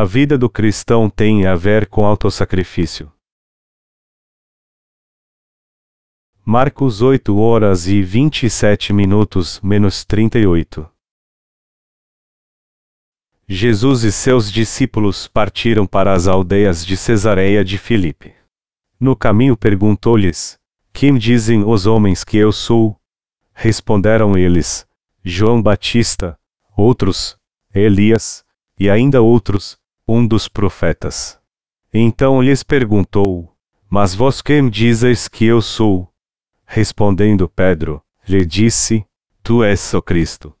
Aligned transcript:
A 0.00 0.04
vida 0.06 0.38
do 0.38 0.48
cristão 0.48 1.10
tem 1.10 1.46
a 1.46 1.54
ver 1.54 1.86
com 1.86 2.06
autossacrifício. 2.06 3.12
Marcos 6.42 7.02
8 7.02 7.36
horas 7.36 7.86
e 7.86 8.00
27 8.00 8.94
minutos 8.94 9.60
menos 9.60 10.02
38. 10.02 10.90
Jesus 13.46 14.02
e 14.02 14.10
seus 14.10 14.50
discípulos 14.50 15.28
partiram 15.28 15.86
para 15.86 16.14
as 16.14 16.26
aldeias 16.26 16.82
de 16.82 16.96
Cesareia 16.96 17.62
de 17.62 17.76
Filipe. 17.76 18.34
No 18.98 19.14
caminho 19.14 19.54
perguntou-lhes: 19.54 20.58
Quem 20.94 21.18
dizem 21.18 21.62
os 21.62 21.84
homens 21.84 22.24
que 22.24 22.38
eu 22.38 22.52
sou? 22.52 22.98
Responderam 23.52 24.34
eles: 24.34 24.88
João 25.22 25.60
Batista, 25.60 26.40
outros, 26.74 27.38
Elias, 27.74 28.42
e 28.78 28.88
ainda 28.88 29.20
outros, 29.20 29.78
um 30.12 30.26
dos 30.26 30.48
profetas. 30.48 31.38
Então 31.94 32.42
lhes 32.42 32.64
perguntou: 32.64 33.54
Mas 33.88 34.12
vós 34.12 34.42
quem 34.42 34.68
dizes 34.68 35.28
que 35.28 35.44
eu 35.44 35.62
sou? 35.62 36.08
Respondendo 36.66 37.48
Pedro, 37.48 38.02
lhe 38.28 38.44
disse: 38.44 39.04
Tu 39.40 39.62
és 39.62 39.94
o 39.94 40.02
Cristo. 40.02 40.52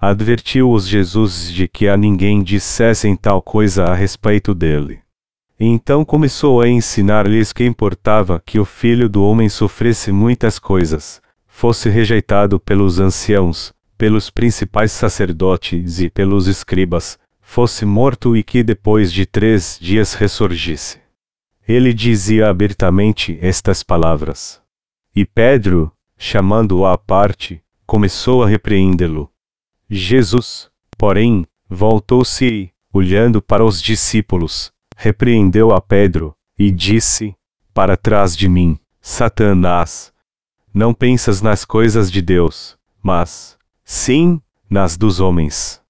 Advertiu-os 0.00 0.86
Jesus 0.86 1.52
de 1.52 1.66
que 1.66 1.88
a 1.88 1.96
ninguém 1.96 2.40
dissessem 2.40 3.16
tal 3.16 3.42
coisa 3.42 3.86
a 3.86 3.94
respeito 3.94 4.54
dele. 4.54 5.00
Então 5.58 6.04
começou 6.04 6.60
a 6.60 6.68
ensinar-lhes 6.68 7.52
que 7.52 7.64
importava 7.64 8.40
que 8.44 8.60
o 8.60 8.64
filho 8.64 9.08
do 9.08 9.24
homem 9.24 9.48
sofresse 9.48 10.12
muitas 10.12 10.58
coisas, 10.58 11.20
fosse 11.48 11.88
rejeitado 11.88 12.60
pelos 12.60 13.00
anciãos, 13.00 13.72
pelos 13.98 14.30
principais 14.30 14.92
sacerdotes 14.92 16.00
e 16.00 16.10
pelos 16.10 16.46
escribas, 16.46 17.18
fosse 17.54 17.84
morto 17.84 18.36
e 18.36 18.42
que 18.42 18.64
depois 18.64 19.12
de 19.12 19.24
três 19.24 19.78
dias 19.80 20.14
ressurgisse. 20.14 20.98
Ele 21.68 21.94
dizia 21.94 22.50
abertamente 22.50 23.38
estas 23.40 23.80
palavras. 23.80 24.60
E 25.14 25.24
Pedro, 25.24 25.92
chamando-o 26.18 26.84
à 26.84 26.98
parte, 26.98 27.62
começou 27.86 28.42
a 28.42 28.48
repreendê-lo. 28.48 29.30
Jesus, 29.88 30.68
porém, 30.98 31.46
voltou-se 31.70 32.44
e, 32.44 32.70
olhando 32.92 33.40
para 33.40 33.64
os 33.64 33.80
discípulos, 33.80 34.72
repreendeu 34.96 35.72
a 35.72 35.80
Pedro, 35.80 36.34
e 36.58 36.72
disse: 36.72 37.36
Para 37.72 37.96
trás 37.96 38.36
de 38.36 38.48
mim, 38.48 38.80
Satanás. 39.00 40.12
Não 40.74 40.92
pensas 40.92 41.40
nas 41.40 41.64
coisas 41.64 42.10
de 42.10 42.20
Deus, 42.20 42.76
mas, 43.00 43.56
sim, 43.84 44.42
nas 44.68 44.96
dos 44.96 45.20
homens. 45.20 45.80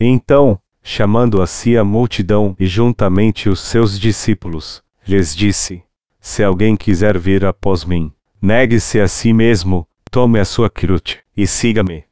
Então, 0.00 0.58
chamando 0.82 1.42
a 1.42 1.46
si 1.46 1.76
a 1.76 1.84
multidão 1.84 2.56
e 2.58 2.66
juntamente 2.66 3.48
os 3.48 3.60
seus 3.60 3.98
discípulos, 3.98 4.82
lhes 5.06 5.34
disse: 5.34 5.82
Se 6.20 6.42
alguém 6.42 6.76
quiser 6.76 7.18
vir 7.18 7.44
após 7.44 7.84
mim, 7.84 8.12
Negue-se 8.42 8.98
a 8.98 9.06
si 9.06 9.34
mesmo, 9.34 9.86
tome 10.10 10.40
a 10.40 10.46
sua 10.46 10.70
cruz, 10.70 11.18
e 11.36 11.46
siga-me. 11.46 12.04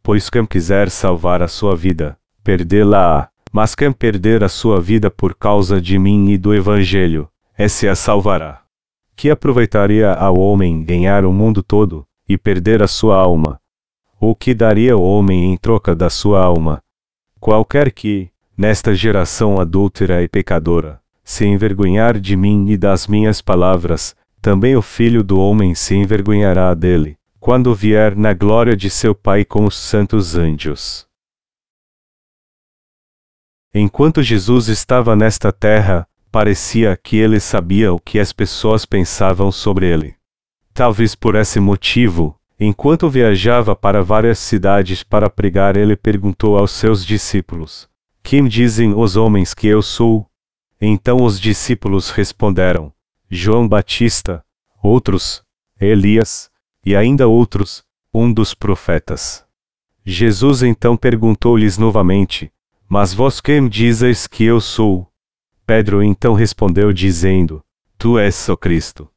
Pois 0.00 0.30
quem 0.30 0.46
quiser 0.46 0.88
salvar 0.88 1.42
a 1.42 1.48
sua 1.48 1.74
vida, 1.74 2.16
perdê-la-á, 2.44 3.28
mas 3.52 3.74
quem 3.74 3.90
perder 3.90 4.44
a 4.44 4.48
sua 4.48 4.80
vida 4.80 5.10
por 5.10 5.34
causa 5.34 5.80
de 5.80 5.98
mim 5.98 6.30
e 6.30 6.38
do 6.38 6.54
Evangelho, 6.54 7.28
esse 7.58 7.88
a 7.88 7.96
salvará. 7.96 8.62
Que 9.16 9.28
aproveitaria 9.28 10.12
ao 10.12 10.38
homem 10.38 10.84
ganhar 10.84 11.24
o 11.24 11.32
mundo 11.32 11.64
todo, 11.64 12.06
e 12.28 12.38
perder 12.38 12.80
a 12.80 12.86
sua 12.86 13.16
alma? 13.16 13.60
O 14.20 14.36
que 14.36 14.54
daria 14.54 14.96
o 14.96 15.02
homem 15.02 15.52
em 15.52 15.56
troca 15.56 15.96
da 15.96 16.08
sua 16.08 16.44
alma? 16.44 16.80
Qualquer 17.42 17.90
que, 17.90 18.30
nesta 18.56 18.94
geração 18.94 19.60
adúltera 19.60 20.22
e 20.22 20.28
pecadora, 20.28 21.02
se 21.24 21.44
envergonhar 21.44 22.20
de 22.20 22.36
mim 22.36 22.70
e 22.70 22.76
das 22.76 23.08
minhas 23.08 23.42
palavras, 23.42 24.14
também 24.40 24.76
o 24.76 24.80
filho 24.80 25.24
do 25.24 25.40
homem 25.40 25.74
se 25.74 25.96
envergonhará 25.96 26.72
dele, 26.72 27.18
quando 27.40 27.74
vier 27.74 28.14
na 28.14 28.32
glória 28.32 28.76
de 28.76 28.88
seu 28.88 29.12
Pai 29.12 29.44
com 29.44 29.64
os 29.64 29.76
santos 29.76 30.36
anjos. 30.36 31.04
Enquanto 33.74 34.22
Jesus 34.22 34.68
estava 34.68 35.16
nesta 35.16 35.50
terra, 35.50 36.06
parecia 36.30 36.96
que 36.96 37.16
ele 37.16 37.40
sabia 37.40 37.92
o 37.92 37.98
que 37.98 38.20
as 38.20 38.32
pessoas 38.32 38.86
pensavam 38.86 39.50
sobre 39.50 39.92
ele. 39.92 40.14
Talvez 40.72 41.16
por 41.16 41.34
esse 41.34 41.58
motivo, 41.58 42.38
enquanto 42.62 43.10
viajava 43.10 43.74
para 43.74 44.02
várias 44.02 44.38
cidades 44.38 45.02
para 45.02 45.28
pregar, 45.28 45.76
ele 45.76 45.96
perguntou 45.96 46.56
aos 46.56 46.70
seus 46.70 47.04
discípulos: 47.04 47.88
Quem 48.22 48.46
dizem 48.46 48.94
os 48.94 49.16
homens 49.16 49.54
que 49.54 49.66
eu 49.66 49.82
sou? 49.82 50.26
Então 50.80 51.22
os 51.22 51.40
discípulos 51.40 52.10
responderam: 52.10 52.92
João 53.30 53.68
Batista, 53.68 54.44
outros, 54.82 55.42
Elias, 55.80 56.50
e 56.84 56.94
ainda 56.96 57.28
outros, 57.28 57.84
um 58.12 58.32
dos 58.32 58.54
profetas. 58.54 59.44
Jesus 60.04 60.62
então 60.62 60.96
perguntou-lhes 60.96 61.78
novamente: 61.78 62.52
Mas 62.88 63.14
vós 63.14 63.40
quem 63.40 63.68
dizes 63.68 64.26
que 64.26 64.44
eu 64.44 64.60
sou? 64.60 65.08
Pedro 65.64 66.02
então 66.02 66.34
respondeu 66.34 66.92
dizendo: 66.92 67.64
Tu 67.96 68.18
és 68.18 68.48
o 68.48 68.56
Cristo. 68.56 69.11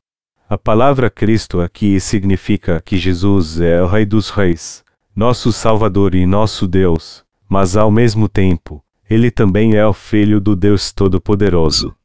A 0.48 0.60
palavra 0.60 1.10
Cristo 1.10 1.60
aqui 1.60 2.00
significa 2.00 2.80
que 2.80 2.98
Jesus 2.98 3.60
é 3.60 3.82
o 3.82 3.88
Rei 3.88 4.06
dos 4.06 4.30
Reis, 4.30 4.84
nosso 5.16 5.52
Salvador 5.52 6.14
e 6.14 6.24
nosso 6.28 6.68
Deus, 6.68 7.26
mas 7.50 7.76
ao 7.76 7.90
mesmo 7.90 8.30
tempo, 8.30 8.84
ele 9.10 9.32
também 9.32 9.74
é 9.74 9.84
o 9.88 9.92
Filho 9.92 10.40
do 10.40 10.56
Deus 10.56 10.92
Todo-Poderoso. 10.92 11.96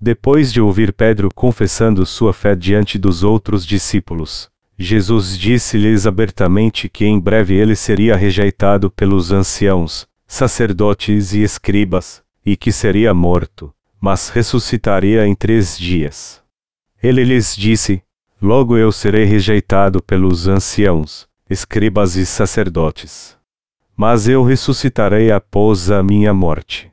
Depois 0.00 0.52
de 0.52 0.60
ouvir 0.60 0.92
Pedro 0.92 1.30
confessando 1.34 2.06
sua 2.06 2.32
fé 2.32 2.54
diante 2.54 2.96
dos 2.96 3.24
outros 3.24 3.66
discípulos, 3.66 4.48
Jesus 4.78 5.36
disse-lhes 5.36 6.06
abertamente 6.06 6.88
que 6.88 7.04
em 7.04 7.18
breve 7.18 7.54
ele 7.54 7.74
seria 7.74 8.14
rejeitado 8.14 8.88
pelos 8.88 9.32
anciãos, 9.32 10.06
sacerdotes 10.28 11.32
e 11.32 11.42
escribas, 11.42 12.22
e 12.46 12.56
que 12.56 12.70
seria 12.70 13.12
morto, 13.12 13.74
mas 14.00 14.28
ressuscitaria 14.28 15.26
em 15.26 15.34
três 15.34 15.76
dias. 15.76 16.39
Ele 17.02 17.24
lhes 17.24 17.56
disse: 17.56 18.02
Logo 18.40 18.76
eu 18.76 18.92
serei 18.92 19.24
rejeitado 19.24 20.02
pelos 20.02 20.48
anciãos, 20.48 21.26
escribas 21.48 22.16
e 22.16 22.26
sacerdotes. 22.26 23.36
Mas 23.96 24.28
eu 24.28 24.42
ressuscitarei 24.42 25.30
após 25.30 25.90
a 25.90 26.02
minha 26.02 26.32
morte. 26.32 26.90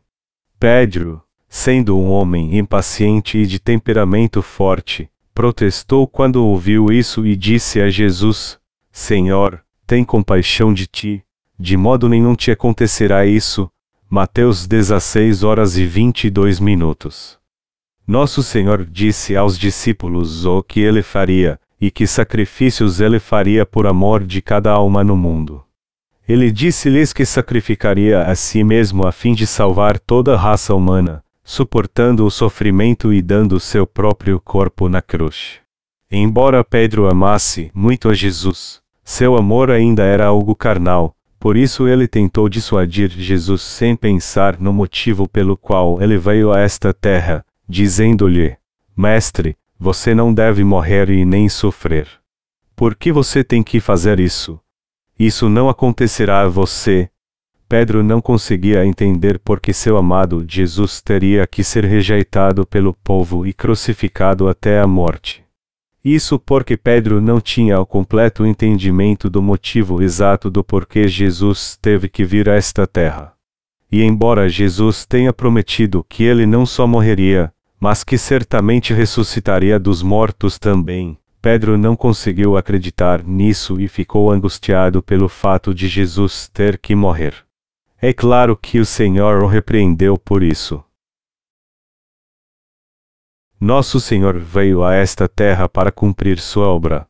Pedro, 0.59 1.22
sendo 1.47 1.97
um 1.97 2.09
homem 2.09 2.57
impaciente 2.57 3.38
e 3.38 3.46
de 3.46 3.59
temperamento 3.59 4.41
forte, 4.41 5.09
protestou 5.34 6.07
quando 6.07 6.44
ouviu 6.44 6.88
isso 6.91 7.25
e 7.25 7.35
disse 7.35 7.79
a 7.81 7.90
Jesus: 7.90 8.57
Senhor, 8.91 9.63
tem 9.85 10.03
compaixão 10.03 10.73
de 10.73 10.88
ti, 10.88 11.23
de 11.59 11.78
modo 11.78 12.09
nenhum 12.09 12.35
te 12.35 12.50
acontecerá 12.51 13.25
isso. 13.25 13.69
Mateus 14.09 14.66
16 14.66 15.44
horas 15.44 15.78
e 15.78 15.85
22 15.85 16.59
minutos. 16.62 17.36
Nosso 18.07 18.41
Senhor 18.41 18.85
disse 18.85 19.35
aos 19.35 19.59
discípulos 19.59 20.45
o 20.45 20.63
que 20.63 20.79
ele 20.79 21.01
faria, 21.01 21.59
e 21.79 21.91
que 21.91 22.07
sacrifícios 22.07 23.01
ele 23.01 23.19
faria 23.19 23.66
por 23.66 23.85
amor 23.85 24.23
de 24.23 24.41
cada 24.41 24.72
alma 24.72 25.03
no 25.03 25.18
mundo. 25.18 25.62
Ele 26.25 26.50
disse-lhes 26.50 27.12
que 27.12 27.25
sacrificaria 27.25 28.22
a 28.23 28.34
si 28.34 28.63
mesmo 28.63 29.06
a 29.06 29.12
fim 29.12 29.34
de 29.34 29.46
salvar 29.46 30.00
toda 30.00 30.35
a 30.35 30.38
raça 30.38 30.73
humana, 30.73 31.22
suportando 31.44 32.25
o 32.25 32.31
sofrimento 32.31 33.13
e 33.13 33.22
dando 33.22 33.59
seu 33.59 33.85
próprio 33.85 34.40
corpo 34.40 34.88
na 34.88 35.01
cruz. 35.01 35.59
Embora 36.09 36.63
Pedro 36.63 37.09
amasse 37.09 37.69
muito 37.73 38.07
a 38.07 38.13
Jesus, 38.13 38.81
seu 39.03 39.35
amor 39.35 39.69
ainda 39.69 40.03
era 40.03 40.28
algo 40.28 40.56
carnal, 40.56 41.13
por 41.38 41.57
isso 41.57 41.85
ele 41.90 42.07
tentou 42.07 42.47
dissuadir 42.47 43.09
Jesus 43.09 43.62
sem 43.62 43.97
pensar 43.97 44.58
no 44.61 44.72
motivo 44.72 45.28
pelo 45.28 45.58
qual 45.58 46.02
ele 46.02 46.17
veio 46.17 46.53
a 46.53 46.61
esta 46.61 46.93
terra, 46.93 47.46
dizendo-lhe: 47.67 48.58
Mestre, 48.96 49.58
você 49.79 50.16
não 50.16 50.34
deve 50.34 50.64
morrer 50.64 51.09
e 51.09 51.25
nem 51.25 51.49
sofrer. 51.49 52.08
Por 52.75 52.96
que 52.96 53.11
você 53.11 53.43
tem 53.43 53.64
que 53.64 53.79
fazer 53.79 54.19
isso? 54.19 54.59
Isso 55.19 55.49
não 55.49 55.67
acontecerá 55.67 56.41
a 56.41 56.47
você, 56.47 57.09
Pedro 57.69 58.02
não 58.02 58.22
conseguia 58.22 58.85
entender 58.85 59.40
por 59.40 59.59
que 59.59 59.73
seu 59.73 59.97
amado 59.97 60.46
Jesus 60.47 61.02
teria 61.02 61.46
que 61.46 61.66
ser 61.66 61.84
rejeitado 61.84 62.66
pelo 62.66 62.93
povo 62.93 63.46
e 63.46 63.52
crucificado 63.52 64.47
até 64.47 64.79
a 64.79 64.87
morte. 64.87 65.43
Isso 66.03 66.40
porque 66.40 66.78
Pedro 66.78 67.19
não 67.19 67.41
tinha 67.41 67.78
o 67.81 67.85
completo 67.85 68.46
entendimento 68.46 69.29
do 69.29 69.41
motivo 69.41 70.02
exato 70.02 70.49
do 70.49 70.64
porquê 70.64 71.09
Jesus 71.09 71.78
teve 71.81 72.08
que 72.08 72.23
vir 72.23 72.47
a 72.47 72.55
esta 72.55 72.87
terra. 72.87 73.34
E 73.91 74.02
embora 74.02 74.47
Jesus 74.47 75.05
tenha 75.05 75.34
prometido 75.34 76.05
que 76.08 76.23
ele 76.23 76.46
não 76.46 76.66
só 76.66 76.87
morreria, 76.87 77.52
mas 77.79 78.03
que 78.03 78.18
certamente 78.18 78.94
ressuscitaria 78.94 79.79
dos 79.79 80.02
mortos 80.02 80.58
também, 80.58 81.18
Pedro 81.41 81.78
não 81.78 81.96
conseguiu 81.96 82.58
acreditar 82.58 83.24
nisso 83.24 83.79
e 83.79 83.88
ficou 83.88 84.32
angustiado 84.32 85.02
pelo 85.03 85.29
fato 85.29 85.74
de 85.74 85.88
Jesus 85.88 86.50
ter 86.50 86.78
que 86.78 86.96
morrer. 86.96 87.46
É 88.02 88.12
claro 88.12 88.56
que 88.56 88.79
o 88.79 88.85
Senhor 88.85 89.44
o 89.44 89.47
repreendeu 89.47 90.18
por 90.18 90.44
isso. 90.44 90.84
Nosso 93.59 94.00
Senhor 94.00 94.38
veio 94.38 94.84
a 94.84 94.94
esta 94.94 95.28
terra 95.28 95.68
para 95.68 95.91
cumprir 95.91 96.40
sua 96.40 96.68
obra. 96.68 97.08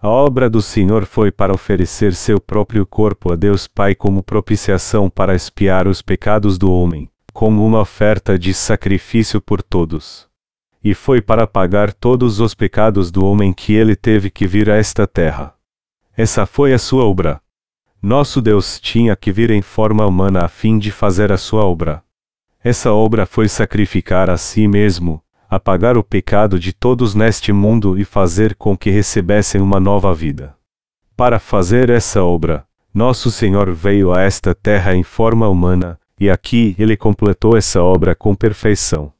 A 0.00 0.08
obra 0.08 0.50
do 0.50 0.60
Senhor 0.60 1.06
foi 1.06 1.32
para 1.32 1.54
oferecer 1.54 2.14
seu 2.14 2.38
próprio 2.38 2.84
corpo 2.84 3.32
a 3.32 3.36
Deus 3.36 3.66
Pai 3.66 3.94
como 3.94 4.22
propiciação 4.22 5.08
para 5.08 5.34
expiar 5.34 5.88
os 5.88 6.02
pecados 6.02 6.58
do 6.58 6.70
homem, 6.70 7.10
como 7.34 7.66
uma 7.66 7.80
oferta 7.80 8.38
de 8.38 8.54
sacrifício 8.54 9.40
por 9.40 9.60
todos. 9.60 10.28
E 10.82 10.94
foi 10.94 11.20
para 11.20 11.48
pagar 11.48 11.92
todos 11.92 12.38
os 12.38 12.54
pecados 12.54 13.10
do 13.10 13.26
homem 13.26 13.52
que 13.52 13.72
ele 13.72 13.96
teve 13.96 14.30
que 14.30 14.46
vir 14.46 14.70
a 14.70 14.76
esta 14.76 15.04
terra. 15.04 15.52
Essa 16.16 16.46
foi 16.46 16.72
a 16.72 16.78
sua 16.78 17.04
obra. 17.04 17.40
Nosso 18.00 18.40
Deus 18.40 18.78
tinha 18.78 19.16
que 19.16 19.32
vir 19.32 19.50
em 19.50 19.62
forma 19.62 20.06
humana 20.06 20.44
a 20.44 20.48
fim 20.48 20.78
de 20.78 20.92
fazer 20.92 21.32
a 21.32 21.36
sua 21.36 21.64
obra. 21.64 22.04
Essa 22.62 22.92
obra 22.92 23.26
foi 23.26 23.48
sacrificar 23.48 24.30
a 24.30 24.36
si 24.36 24.68
mesmo, 24.68 25.20
apagar 25.50 25.98
o 25.98 26.04
pecado 26.04 26.56
de 26.56 26.72
todos 26.72 27.16
neste 27.16 27.52
mundo 27.52 27.98
e 27.98 28.04
fazer 28.04 28.54
com 28.54 28.76
que 28.76 28.90
recebessem 28.90 29.60
uma 29.60 29.80
nova 29.80 30.14
vida. 30.14 30.54
Para 31.16 31.40
fazer 31.40 31.90
essa 31.90 32.22
obra, 32.22 32.64
nosso 32.92 33.28
Senhor 33.28 33.72
veio 33.72 34.12
a 34.12 34.22
esta 34.22 34.54
terra 34.54 34.94
em 34.94 35.02
forma 35.02 35.48
humana, 35.48 35.98
e 36.18 36.30
aqui 36.30 36.74
ele 36.78 36.96
completou 36.96 37.56
essa 37.56 37.82
obra 37.82 38.14
com 38.14 38.34
perfeição. 38.34 39.12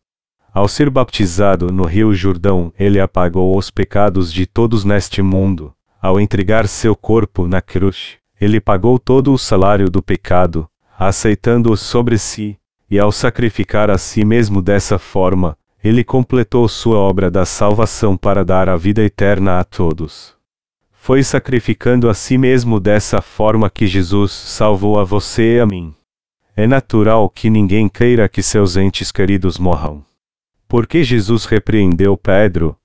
Ao 0.52 0.68
ser 0.68 0.88
baptizado 0.88 1.72
no 1.72 1.84
Rio 1.84 2.14
Jordão, 2.14 2.72
ele 2.78 3.00
apagou 3.00 3.58
os 3.58 3.70
pecados 3.70 4.32
de 4.32 4.46
todos 4.46 4.84
neste 4.84 5.20
mundo. 5.20 5.74
Ao 6.00 6.20
entregar 6.20 6.68
seu 6.68 6.94
corpo 6.94 7.48
na 7.48 7.60
cruz, 7.60 8.18
ele 8.40 8.60
pagou 8.60 8.98
todo 8.98 9.32
o 9.32 9.38
salário 9.38 9.90
do 9.90 10.02
pecado, 10.02 10.68
aceitando-o 10.96 11.76
sobre 11.76 12.18
si, 12.18 12.56
e 12.88 12.98
ao 12.98 13.10
sacrificar 13.10 13.90
a 13.90 13.98
si 13.98 14.24
mesmo 14.24 14.62
dessa 14.62 14.98
forma, 14.98 15.58
ele 15.82 16.04
completou 16.04 16.68
sua 16.68 16.98
obra 16.98 17.30
da 17.30 17.44
salvação 17.44 18.16
para 18.16 18.44
dar 18.44 18.68
a 18.68 18.76
vida 18.76 19.02
eterna 19.02 19.58
a 19.58 19.64
todos. 19.64 20.34
Foi 20.92 21.22
sacrificando 21.22 22.08
a 22.08 22.14
si 22.14 22.38
mesmo 22.38 22.78
dessa 22.78 23.20
forma 23.20 23.68
que 23.68 23.86
Jesus 23.86 24.30
salvou 24.30 24.98
a 24.98 25.04
você 25.04 25.56
e 25.56 25.60
a 25.60 25.66
mim. 25.66 25.94
É 26.56 26.68
natural 26.68 27.28
que 27.28 27.50
ninguém 27.50 27.88
queira 27.88 28.28
que 28.28 28.40
seus 28.40 28.76
entes 28.76 29.10
queridos 29.10 29.58
morram. 29.58 30.04
Por 30.68 30.86
que 30.86 31.02
Jesus 31.02 31.46
repreendeu 31.46 32.16
Pedro? 32.16 32.76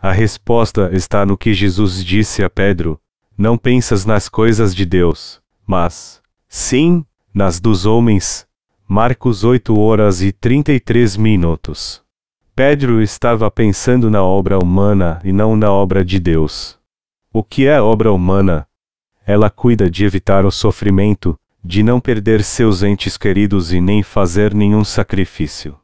A 0.00 0.10
resposta 0.10 0.88
está 0.94 1.26
no 1.26 1.36
que 1.36 1.52
Jesus 1.52 2.02
disse 2.02 2.42
a 2.42 2.48
Pedro: 2.48 2.98
Não 3.36 3.58
pensas 3.58 4.06
nas 4.06 4.26
coisas 4.26 4.74
de 4.74 4.86
Deus, 4.86 5.38
mas, 5.66 6.22
sim, 6.48 7.04
nas 7.34 7.60
dos 7.60 7.84
homens, 7.84 8.46
Marcos 8.88 9.44
8 9.44 9.78
horas 9.78 10.22
e 10.22 10.32
33 10.32 11.18
minutos. 11.18 12.02
Pedro 12.56 13.02
estava 13.02 13.50
pensando 13.50 14.10
na 14.10 14.24
obra 14.24 14.58
humana 14.58 15.20
e 15.22 15.30
não 15.30 15.56
na 15.56 15.70
obra 15.70 16.02
de 16.02 16.18
Deus. 16.18 16.78
O 17.30 17.44
que 17.44 17.66
é 17.66 17.80
obra 17.80 18.10
humana? 18.10 18.66
Ela 19.26 19.50
cuida 19.50 19.90
de 19.90 20.06
evitar 20.06 20.46
o 20.46 20.50
sofrimento, 20.50 21.38
de 21.62 21.82
não 21.82 22.00
perder 22.00 22.42
seus 22.42 22.82
entes 22.82 23.16
queridos 23.16 23.72
e 23.72 23.80
nem 23.80 24.02
fazer 24.02 24.54
nenhum 24.54 24.84
sacrifício. 24.84 25.76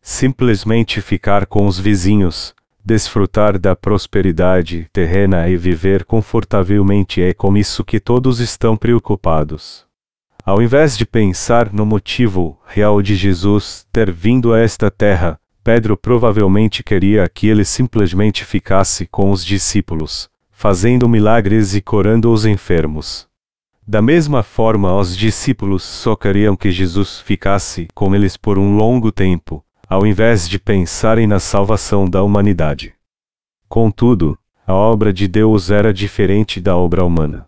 Simplesmente 0.00 1.00
ficar 1.00 1.46
com 1.46 1.66
os 1.66 1.78
vizinhos, 1.78 2.54
desfrutar 2.84 3.58
da 3.58 3.74
prosperidade 3.74 4.86
terrena 4.92 5.48
e 5.48 5.56
viver 5.56 6.04
confortavelmente 6.04 7.22
é 7.22 7.32
com 7.32 7.56
isso 7.56 7.82
que 7.82 7.98
todos 7.98 8.38
estão 8.38 8.76
preocupados. 8.76 9.86
Ao 10.44 10.60
invés 10.60 10.94
de 10.98 11.06
pensar 11.06 11.72
no 11.72 11.86
motivo 11.86 12.60
real 12.66 13.00
de 13.00 13.14
Jesus 13.16 13.86
ter 13.90 14.12
vindo 14.12 14.52
a 14.52 14.60
esta 14.60 14.90
terra, 14.90 15.40
Pedro 15.64 15.96
provavelmente 15.96 16.82
queria 16.82 17.26
que 17.26 17.48
ele 17.48 17.64
simplesmente 17.64 18.44
ficasse 18.44 19.06
com 19.06 19.30
os 19.30 19.42
discípulos, 19.42 20.28
fazendo 20.50 21.08
milagres 21.08 21.74
e 21.74 21.80
curando 21.80 22.30
os 22.30 22.44
enfermos. 22.44 23.26
Da 23.86 24.00
mesma 24.00 24.42
forma, 24.42 24.96
os 24.96 25.14
discípulos 25.14 25.82
só 25.82 26.16
queriam 26.16 26.56
que 26.56 26.70
Jesus 26.70 27.20
ficasse 27.20 27.86
com 27.94 28.14
eles 28.14 28.34
por 28.34 28.58
um 28.58 28.76
longo 28.76 29.12
tempo, 29.12 29.62
ao 29.86 30.06
invés 30.06 30.48
de 30.48 30.58
pensarem 30.58 31.26
na 31.26 31.38
salvação 31.38 32.08
da 32.08 32.22
humanidade. 32.22 32.94
Contudo, 33.68 34.38
a 34.66 34.72
obra 34.72 35.12
de 35.12 35.28
Deus 35.28 35.70
era 35.70 35.92
diferente 35.92 36.60
da 36.62 36.74
obra 36.74 37.04
humana. 37.04 37.46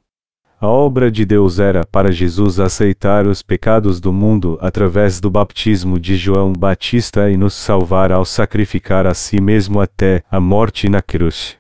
A 0.60 0.68
obra 0.68 1.10
de 1.10 1.24
Deus 1.24 1.58
era 1.58 1.86
para 1.86 2.12
Jesus 2.12 2.60
aceitar 2.60 3.26
os 3.26 3.42
pecados 3.42 3.98
do 4.00 4.12
mundo 4.12 4.58
através 4.60 5.20
do 5.20 5.30
baptismo 5.30 5.98
de 5.98 6.16
João 6.16 6.52
Batista 6.52 7.30
e 7.30 7.36
nos 7.36 7.54
salvar 7.54 8.12
ao 8.12 8.24
sacrificar 8.24 9.06
a 9.06 9.14
si 9.14 9.40
mesmo 9.40 9.80
até 9.80 10.22
a 10.30 10.38
morte 10.38 10.88
na 10.88 11.00
cruz. 11.00 11.56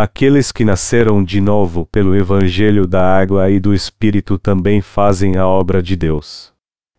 Aqueles 0.00 0.52
que 0.52 0.64
nasceram 0.64 1.24
de 1.24 1.40
novo 1.40 1.84
pelo 1.86 2.14
Evangelho 2.14 2.86
da 2.86 3.18
Água 3.18 3.50
e 3.50 3.58
do 3.58 3.74
Espírito 3.74 4.38
também 4.38 4.80
fazem 4.80 5.36
a 5.36 5.44
obra 5.44 5.82
de 5.82 5.96
Deus. 5.96 6.52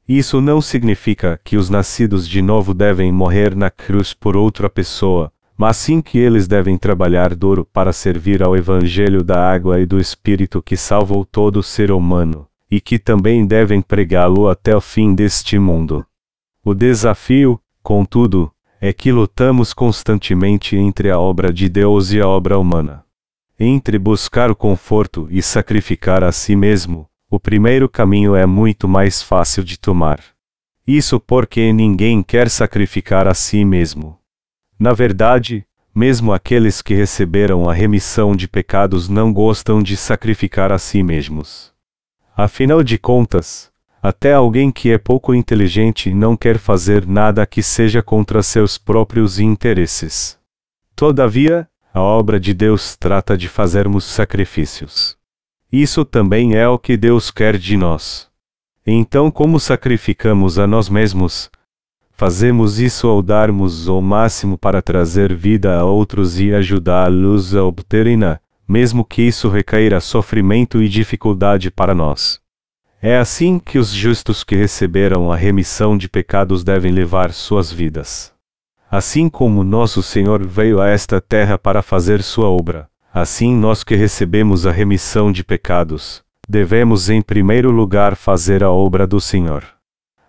Isso 0.05 0.41
não 0.41 0.59
significa 0.59 1.39
que 1.41 1.55
os 1.55 1.69
nascidos 1.69 2.27
de 2.27 2.41
novo 2.41 2.73
devem 2.73 3.09
morrer 3.09 3.55
na 3.55 3.69
cruz 3.69 4.13
por 4.13 4.35
outra 4.35 4.69
pessoa, 4.69 5.31
mas 5.57 5.77
sim 5.77 6.01
que 6.01 6.17
eles 6.17 6.45
devem 6.45 6.77
trabalhar 6.77 7.33
duro 7.35 7.63
para 7.63 7.93
servir 7.93 8.43
ao 8.43 8.53
Evangelho 8.53 9.23
da 9.23 9.49
água 9.49 9.79
e 9.79 9.85
do 9.85 9.97
Espírito 9.97 10.61
que 10.61 10.75
salvou 10.75 11.23
todo 11.23 11.63
ser 11.63 11.93
humano, 11.93 12.49
e 12.69 12.81
que 12.81 12.99
também 12.99 13.47
devem 13.47 13.81
pregá-lo 13.81 14.49
até 14.49 14.75
o 14.75 14.81
fim 14.81 15.15
deste 15.15 15.57
mundo. 15.57 16.05
O 16.65 16.73
desafio, 16.73 17.61
contudo, 17.81 18.51
é 18.81 18.93
que 18.93 19.11
lutamos 19.11 19.73
constantemente 19.73 20.75
entre 20.77 21.09
a 21.09 21.19
obra 21.19 21.51
de 21.51 21.67
Deus 21.67 22.11
e 22.11 22.21
a 22.21 22.27
obra 22.27 22.57
humana. 22.57 23.03
Entre 23.59 23.99
buscar 23.99 24.49
o 24.49 24.55
conforto 24.55 25.27
e 25.29 25.41
sacrificar 25.41 26.23
a 26.23 26.31
si 26.31 26.55
mesmo, 26.55 27.09
o 27.29 27.39
primeiro 27.39 27.89
caminho 27.89 28.35
é 28.35 28.45
muito 28.45 28.87
mais 28.87 29.21
fácil 29.21 29.63
de 29.63 29.77
tomar. 29.77 30.23
Isso 30.87 31.19
porque 31.19 31.73
ninguém 31.73 32.23
quer 32.23 32.49
sacrificar 32.49 33.27
a 33.27 33.33
si 33.33 33.65
mesmo. 33.65 34.17
Na 34.79 34.93
verdade, 34.93 35.65
mesmo 35.93 36.31
aqueles 36.31 36.81
que 36.81 36.93
receberam 36.93 37.69
a 37.69 37.73
remissão 37.73 38.33
de 38.33 38.47
pecados 38.47 39.09
não 39.09 39.33
gostam 39.33 39.83
de 39.83 39.97
sacrificar 39.97 40.71
a 40.71 40.79
si 40.79 41.03
mesmos. 41.03 41.73
Afinal 42.35 42.81
de 42.81 42.97
contas, 42.97 43.68
até 44.01 44.33
alguém 44.33 44.71
que 44.71 44.91
é 44.91 44.97
pouco 44.97 45.33
inteligente 45.33 46.13
não 46.13 46.37
quer 46.37 46.57
fazer 46.57 47.05
nada 47.05 47.45
que 47.45 47.61
seja 47.61 48.01
contra 48.01 48.41
seus 48.41 48.77
próprios 48.77 49.39
interesses. 49.39 50.37
Todavia, 50.95 51.67
a 51.93 52.01
obra 52.01 52.39
de 52.39 52.53
Deus 52.53 52.95
trata 52.95 53.37
de 53.37 53.47
fazermos 53.47 54.05
sacrifícios. 54.05 55.17
Isso 55.71 56.05
também 56.05 56.55
é 56.55 56.67
o 56.67 56.79
que 56.79 56.97
Deus 56.97 57.29
quer 57.31 57.57
de 57.57 57.77
nós. 57.77 58.27
Então, 58.85 59.29
como 59.29 59.59
sacrificamos 59.59 60.57
a 60.57 60.65
nós 60.65 60.89
mesmos, 60.89 61.49
Fazemos 62.19 62.81
isso 62.81 63.07
ao 63.07 63.21
darmos 63.21 63.87
o 63.87 64.01
máximo 64.01 64.57
para 64.57 64.81
trazer 64.81 65.33
vida 65.33 65.79
a 65.79 65.85
outros 65.85 66.37
e 66.37 66.53
ajudá-los 66.53 67.55
a 67.55 67.63
obterem-na, 67.63 68.41
mesmo 68.67 69.05
que 69.05 69.21
isso 69.21 69.47
recaíra 69.47 70.01
sofrimento 70.01 70.83
e 70.83 70.89
dificuldade 70.89 71.71
para 71.71 71.95
nós. 71.95 72.41
É 73.01 73.17
assim 73.17 73.59
que 73.59 73.79
os 73.79 73.91
justos 73.91 74.43
que 74.43 74.57
receberam 74.57 75.31
a 75.31 75.35
remissão 75.37 75.97
de 75.97 76.09
pecados 76.09 76.65
devem 76.65 76.91
levar 76.91 77.31
suas 77.31 77.71
vidas. 77.71 78.33
Assim 78.91 79.29
como 79.29 79.63
nosso 79.63 80.03
Senhor 80.03 80.45
veio 80.45 80.81
a 80.81 80.89
esta 80.89 81.21
terra 81.21 81.57
para 81.57 81.81
fazer 81.81 82.21
sua 82.21 82.49
obra, 82.49 82.89
assim 83.13 83.55
nós 83.55 83.85
que 83.85 83.95
recebemos 83.95 84.67
a 84.67 84.71
remissão 84.71 85.31
de 85.31 85.45
pecados, 85.45 86.21
devemos 86.47 87.09
em 87.09 87.21
primeiro 87.21 87.71
lugar 87.71 88.17
fazer 88.17 88.65
a 88.65 88.71
obra 88.71 89.07
do 89.07 89.21
Senhor. 89.21 89.63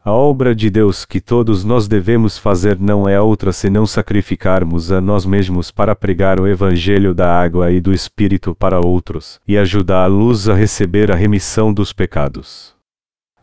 A 0.02 0.12
obra 0.12 0.54
de 0.54 0.70
Deus 0.70 1.04
que 1.04 1.20
todos 1.20 1.62
nós 1.62 1.86
devemos 1.86 2.38
fazer 2.38 2.80
não 2.80 3.06
é 3.06 3.20
outra 3.20 3.52
senão 3.52 3.86
sacrificarmos 3.86 4.90
a 4.90 4.98
nós 4.98 5.26
mesmos 5.26 5.70
para 5.70 5.94
pregar 5.94 6.40
o 6.40 6.48
Evangelho 6.48 7.12
da 7.12 7.30
água 7.30 7.70
e 7.70 7.82
do 7.82 7.92
Espírito 7.92 8.54
para 8.54 8.80
outros, 8.80 9.38
e 9.46 9.58
ajudá-los 9.58 10.48
a 10.48 10.54
receber 10.54 11.12
a 11.12 11.14
remissão 11.14 11.70
dos 11.70 11.92
pecados. 11.92 12.74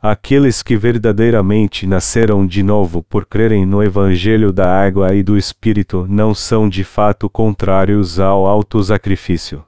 Aqueles 0.02 0.64
que 0.64 0.76
verdadeiramente 0.76 1.86
nasceram 1.86 2.46
de 2.46 2.64
novo 2.64 3.04
por 3.04 3.28
crerem 3.28 3.64
no 3.64 3.84
Evangelho 3.84 4.52
da 4.52 4.68
água 4.68 5.14
e 5.14 5.22
do 5.22 5.38
Espírito 5.38 6.08
não 6.10 6.34
são 6.34 6.68
de 6.68 6.84
fato 6.84 7.30
contrários 7.30 8.20
ao 8.20 8.48
auto-sacrifício. 8.48 9.64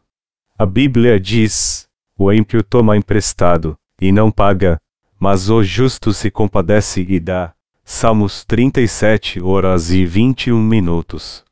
A 0.57 0.65
Bíblia 0.65 1.19
diz: 1.19 1.87
o 2.17 2.33
ímpio 2.33 2.63
toma 2.63 2.97
emprestado, 2.97 3.77
e 4.01 4.11
não 4.11 4.31
paga, 4.31 4.77
mas 5.19 5.49
o 5.49 5.61
justo 5.61 6.13
se 6.13 6.31
compadece 6.31 7.05
e 7.07 7.19
dá. 7.19 7.53
Salmos 7.83 8.45
37 8.45 9.41
horas 9.41 9.91
e 9.91 10.05
21 10.05 10.61
minutos. 10.61 11.43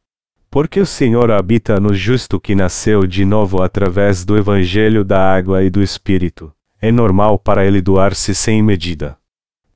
Porque 0.50 0.80
o 0.80 0.86
Senhor 0.86 1.30
habita 1.32 1.80
no 1.80 1.94
justo 1.94 2.40
que 2.40 2.56
nasceu 2.56 3.06
de 3.06 3.26
novo 3.26 3.62
através 3.62 4.24
do 4.24 4.38
Evangelho 4.38 5.04
da 5.04 5.36
água 5.36 5.64
e 5.64 5.70
do 5.70 5.82
Espírito. 5.82 6.54
É 6.80 6.92
normal 6.92 7.38
para 7.38 7.66
ele 7.66 7.82
doar-se 7.82 8.34
sem 8.34 8.62
medida. 8.62 9.18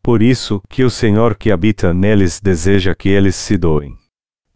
Por 0.01 0.21
isso 0.21 0.61
que 0.69 0.83
o 0.83 0.89
Senhor 0.89 1.35
que 1.35 1.51
habita 1.51 1.93
neles 1.93 2.39
deseja 2.39 2.95
que 2.95 3.09
eles 3.09 3.35
se 3.35 3.57
doem. 3.57 3.95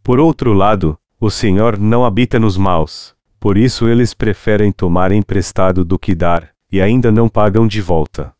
Por 0.01 0.19
outro 0.19 0.53
lado, 0.53 0.97
o 1.19 1.29
Senhor 1.29 1.77
não 1.77 2.05
habita 2.05 2.39
nos 2.39 2.55
maus, 2.55 3.15
por 3.39 3.57
isso 3.57 3.87
eles 3.87 4.13
preferem 4.13 4.71
tomar 4.71 5.11
emprestado 5.11 5.83
do 5.83 5.97
que 5.97 6.13
dar, 6.13 6.49
e 6.71 6.81
ainda 6.81 7.11
não 7.11 7.27
pagam 7.27 7.67
de 7.67 7.81
volta. 7.81 8.34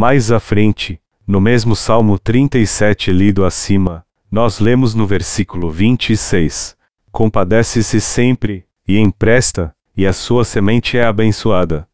Mais 0.00 0.30
à 0.30 0.38
frente, 0.38 1.00
no 1.26 1.40
mesmo 1.40 1.74
Salmo 1.74 2.20
37 2.20 3.10
lido 3.10 3.44
acima, 3.44 4.06
nós 4.30 4.60
lemos 4.60 4.94
no 4.94 5.04
versículo 5.08 5.72
26: 5.72 6.76
Compadece-se 7.10 8.00
sempre, 8.00 8.64
e 8.86 8.96
empresta, 8.96 9.74
e 9.96 10.06
a 10.06 10.12
sua 10.12 10.44
semente 10.44 10.96
é 10.96 11.04
abençoada. 11.04 11.88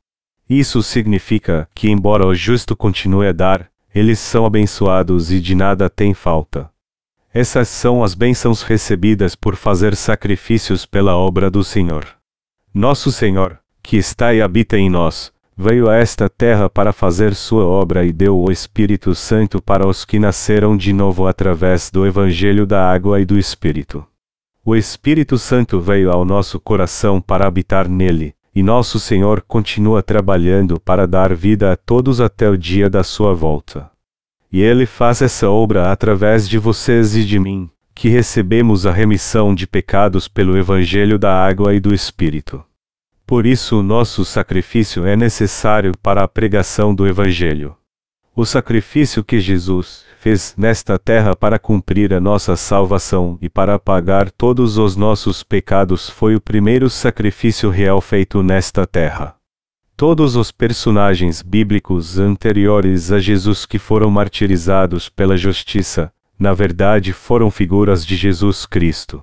Isso 0.46 0.82
significa 0.82 1.66
que, 1.74 1.88
embora 1.88 2.26
o 2.26 2.34
justo 2.34 2.76
continue 2.76 3.28
a 3.28 3.32
dar, 3.32 3.70
eles 3.94 4.18
são 4.18 4.44
abençoados 4.44 5.32
e 5.32 5.40
de 5.40 5.54
nada 5.54 5.88
tem 5.88 6.12
falta. 6.12 6.70
Essas 7.32 7.68
são 7.68 8.04
as 8.04 8.14
bênçãos 8.14 8.60
recebidas 8.60 9.34
por 9.34 9.56
fazer 9.56 9.96
sacrifícios 9.96 10.84
pela 10.84 11.16
obra 11.16 11.50
do 11.50 11.64
Senhor. 11.64 12.06
Nosso 12.74 13.10
Senhor, 13.10 13.60
que 13.82 13.96
está 13.96 14.34
e 14.34 14.42
habita 14.42 14.76
em 14.76 14.90
nós, 14.90 15.32
veio 15.56 15.88
a 15.88 15.96
esta 15.96 16.28
terra 16.28 16.68
para 16.68 16.92
fazer 16.92 17.34
sua 17.34 17.64
obra 17.64 18.04
e 18.04 18.12
deu 18.12 18.38
o 18.38 18.50
Espírito 18.50 19.14
Santo 19.14 19.62
para 19.62 19.86
os 19.86 20.04
que 20.04 20.18
nasceram 20.18 20.76
de 20.76 20.92
novo 20.92 21.26
através 21.26 21.90
do 21.90 22.06
Evangelho 22.06 22.66
da 22.66 22.90
Água 22.90 23.20
e 23.20 23.24
do 23.24 23.38
Espírito. 23.38 24.04
O 24.64 24.74
Espírito 24.74 25.38
Santo 25.38 25.80
veio 25.80 26.10
ao 26.10 26.24
nosso 26.24 26.58
coração 26.58 27.20
para 27.20 27.46
habitar 27.46 27.88
nele, 27.88 28.34
e 28.54 28.62
nosso 28.62 28.98
Senhor 28.98 29.42
continua 29.42 30.02
trabalhando 30.02 30.80
para 30.80 31.06
dar 31.06 31.34
vida 31.34 31.72
a 31.72 31.76
todos 31.76 32.20
até 32.20 32.48
o 32.48 32.56
dia 32.56 32.88
da 32.88 33.02
sua 33.02 33.34
volta. 33.34 33.90
E 34.50 34.62
ele 34.62 34.86
faz 34.86 35.20
essa 35.20 35.50
obra 35.50 35.90
através 35.90 36.48
de 36.48 36.58
vocês 36.58 37.14
e 37.14 37.24
de 37.24 37.38
mim, 37.38 37.68
que 37.94 38.08
recebemos 38.08 38.86
a 38.86 38.92
remissão 38.92 39.54
de 39.54 39.66
pecados 39.66 40.28
pelo 40.28 40.56
Evangelho 40.56 41.18
da 41.18 41.34
Água 41.34 41.74
e 41.74 41.80
do 41.80 41.92
Espírito. 41.92 42.64
Por 43.26 43.46
isso, 43.46 43.80
o 43.80 43.82
nosso 43.82 44.24
sacrifício 44.24 45.06
é 45.06 45.16
necessário 45.16 45.92
para 46.02 46.22
a 46.22 46.28
pregação 46.28 46.94
do 46.94 47.06
Evangelho. 47.06 47.74
O 48.36 48.44
sacrifício 48.44 49.24
que 49.24 49.40
Jesus 49.40 50.04
fez 50.18 50.54
nesta 50.58 50.98
terra 50.98 51.34
para 51.34 51.58
cumprir 51.58 52.12
a 52.12 52.20
nossa 52.20 52.56
salvação 52.56 53.38
e 53.40 53.48
para 53.48 53.78
pagar 53.78 54.30
todos 54.30 54.76
os 54.76 54.96
nossos 54.96 55.42
pecados 55.42 56.10
foi 56.10 56.34
o 56.34 56.40
primeiro 56.40 56.90
sacrifício 56.90 57.70
real 57.70 58.00
feito 58.00 58.42
nesta 58.42 58.86
terra. 58.86 59.36
Todos 59.96 60.34
os 60.34 60.50
personagens 60.50 61.40
bíblicos 61.40 62.18
anteriores 62.18 63.12
a 63.12 63.20
Jesus 63.20 63.64
que 63.64 63.78
foram 63.78 64.10
martirizados 64.10 65.08
pela 65.08 65.36
justiça, 65.36 66.12
na 66.38 66.52
verdade 66.52 67.12
foram 67.12 67.50
figuras 67.50 68.04
de 68.04 68.16
Jesus 68.16 68.66
Cristo. 68.66 69.22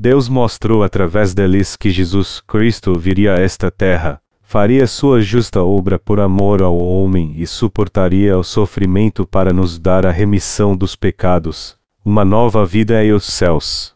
Deus 0.00 0.28
mostrou 0.28 0.84
através 0.84 1.34
deles 1.34 1.74
que 1.74 1.90
Jesus 1.90 2.40
Cristo 2.46 2.96
viria 2.96 3.34
a 3.34 3.40
esta 3.40 3.68
terra, 3.68 4.20
faria 4.40 4.86
sua 4.86 5.20
justa 5.20 5.60
obra 5.60 5.98
por 5.98 6.20
amor 6.20 6.62
ao 6.62 6.78
homem 6.78 7.34
e 7.36 7.44
suportaria 7.48 8.38
o 8.38 8.44
sofrimento 8.44 9.26
para 9.26 9.52
nos 9.52 9.76
dar 9.76 10.06
a 10.06 10.12
remissão 10.12 10.76
dos 10.76 10.94
pecados, 10.94 11.76
uma 12.04 12.24
nova 12.24 12.64
vida 12.64 13.02
e 13.02 13.12
os 13.12 13.24
céus. 13.24 13.92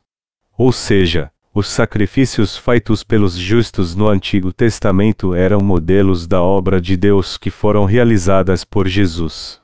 Ou 0.59 0.73
seja, 0.73 1.31
os 1.55 1.69
sacrifícios 1.69 2.57
feitos 2.57 3.05
pelos 3.05 3.35
justos 3.35 3.95
no 3.95 4.09
Antigo 4.09 4.53
Testamento 4.53 5.37
eram 5.37 5.61
modelos 5.61 6.27
da 6.27 6.43
obra 6.43 6.81
de 6.81 6.97
Deus 6.97 7.39
que 7.39 7.49
foram 7.49 7.85
realizadas 7.85 8.65
por 8.65 8.89
Jesus. 8.89 9.61